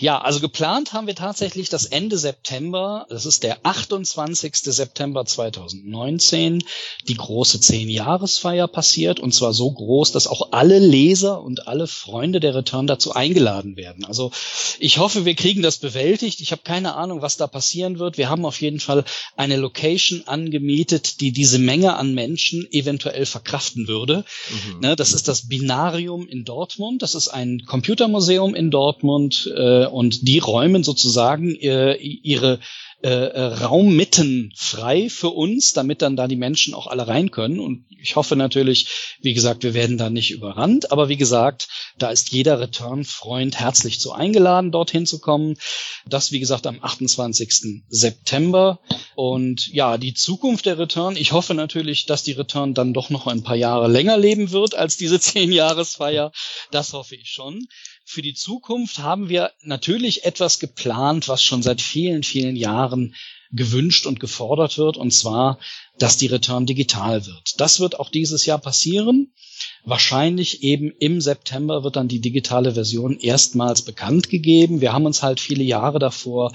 [0.00, 4.54] Ja, also geplant haben wir tatsächlich das Ende September, das ist der 28.
[4.56, 6.64] September 2019,
[7.08, 12.40] die große Zehn-Jahresfeier passiert und zwar so groß, dass auch alle Leser und alle Freunde
[12.40, 14.04] der Return dazu eingeladen werden.
[14.04, 14.30] Also
[14.78, 16.40] ich hoffe, wir kriegen das bewältigt.
[16.40, 18.18] Ich habe keine Ahnung, was da passieren wird.
[18.18, 19.04] Wir haben auf jeden Fall
[19.36, 24.24] eine Location angemietet, die diese Menge an Menschen eventuell verkraften würde.
[24.50, 24.80] Mhm.
[24.80, 27.02] Ne, das ist das Binarium in Dortmund.
[27.02, 32.60] Das ist ein Computermuseum in Dortmund äh, und die räumen sozusagen äh, ihre
[33.04, 37.60] äh, äh, Raummitten frei für uns, damit dann da die Menschen auch alle rein können.
[37.60, 40.90] Und ich hoffe natürlich, wie gesagt, wir werden da nicht überrannt.
[40.90, 41.68] Aber wie gesagt,
[41.98, 45.58] da ist jeder Return-Freund herzlich zu eingeladen, dorthin zu kommen.
[46.06, 47.82] Das, wie gesagt, am 28.
[47.90, 48.80] September.
[49.16, 51.16] Und ja, die Zukunft der Return.
[51.16, 54.74] Ich hoffe natürlich, dass die Return dann doch noch ein paar Jahre länger leben wird
[54.74, 56.32] als diese zehn Jahresfeier.
[56.70, 57.66] Das hoffe ich schon.
[58.06, 63.14] Für die Zukunft haben wir natürlich etwas geplant, was schon seit vielen, vielen Jahren
[63.50, 65.58] gewünscht und gefordert wird, und zwar,
[65.98, 67.54] dass die Return digital wird.
[67.58, 69.32] Das wird auch dieses Jahr passieren.
[69.84, 74.80] Wahrscheinlich eben im September wird dann die digitale Version erstmals bekannt gegeben.
[74.80, 76.52] Wir haben uns halt viele Jahre davor,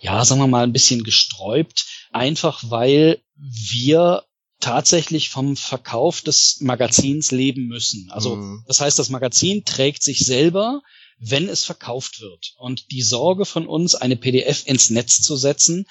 [0.00, 4.24] ja, sagen wir mal, ein bisschen gesträubt, einfach weil wir
[4.62, 8.10] tatsächlich vom Verkauf des Magazins leben müssen.
[8.10, 8.64] Also mhm.
[8.66, 10.82] das heißt, das Magazin trägt sich selber,
[11.18, 12.54] wenn es verkauft wird.
[12.56, 15.86] Und die Sorge von uns, eine PDF ins Netz zu setzen,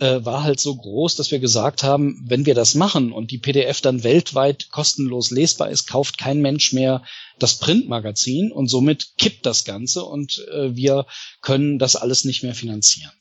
[0.00, 3.38] äh, war halt so groß, dass wir gesagt haben, wenn wir das machen und die
[3.38, 7.04] PDF dann weltweit kostenlos lesbar ist, kauft kein Mensch mehr
[7.38, 11.06] das Printmagazin und somit kippt das Ganze und äh, wir
[11.42, 13.12] können das alles nicht mehr finanzieren.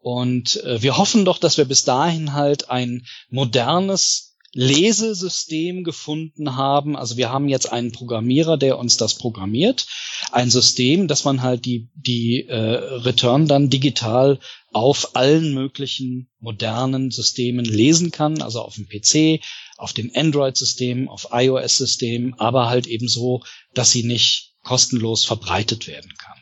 [0.00, 4.27] Und äh, wir hoffen doch, dass wir bis dahin halt ein modernes
[4.60, 6.96] Lesesystem gefunden haben.
[6.96, 9.86] Also wir haben jetzt einen Programmierer, der uns das programmiert.
[10.32, 14.40] Ein System, dass man halt die, die äh, Return dann digital
[14.72, 19.40] auf allen möglichen modernen Systemen lesen kann, also auf dem PC,
[19.76, 23.44] auf dem Android-System, auf iOS-System, aber halt eben so,
[23.74, 26.36] dass sie nicht kostenlos verbreitet werden kann.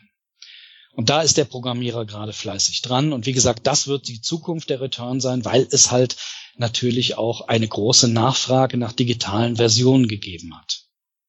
[0.93, 3.13] Und da ist der Programmierer gerade fleißig dran.
[3.13, 6.17] Und wie gesagt, das wird die Zukunft der Return sein, weil es halt
[6.59, 10.86] natürlich auch eine große Nachfrage nach digitalen Versionen gegeben hat.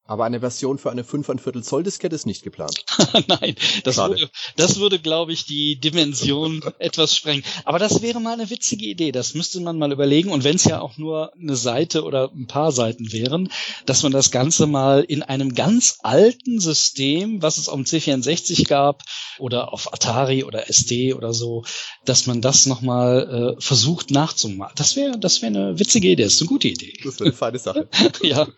[0.09, 2.83] Aber eine Version für eine 5,25 Zoll Diskette ist nicht geplant.
[3.29, 4.15] Nein, das Schade.
[4.15, 7.45] würde, das würde, glaube ich, die Dimension etwas sprengen.
[7.67, 9.13] Aber das wäre mal eine witzige Idee.
[9.13, 10.31] Das müsste man mal überlegen.
[10.31, 13.51] Und wenn es ja auch nur eine Seite oder ein paar Seiten wären,
[13.85, 18.67] dass man das Ganze mal in einem ganz alten System, was es auf dem C64
[18.67, 19.03] gab
[19.39, 21.65] oder auf Atari oder SD oder so,
[22.07, 24.73] dass man das nochmal äh, versucht nachzumachen.
[24.77, 26.25] Das wäre, das wäre eine witzige Idee.
[26.25, 26.95] Das ist eine gute Idee.
[27.05, 27.89] Das wäre eine feine Sache.
[28.23, 28.49] ja.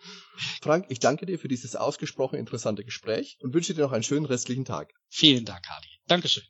[0.61, 4.25] Frank, ich danke dir für dieses ausgesprochen interessante Gespräch und wünsche dir noch einen schönen
[4.25, 4.93] restlichen Tag.
[5.09, 5.89] Vielen Dank, Hardy.
[6.07, 6.43] Dankeschön.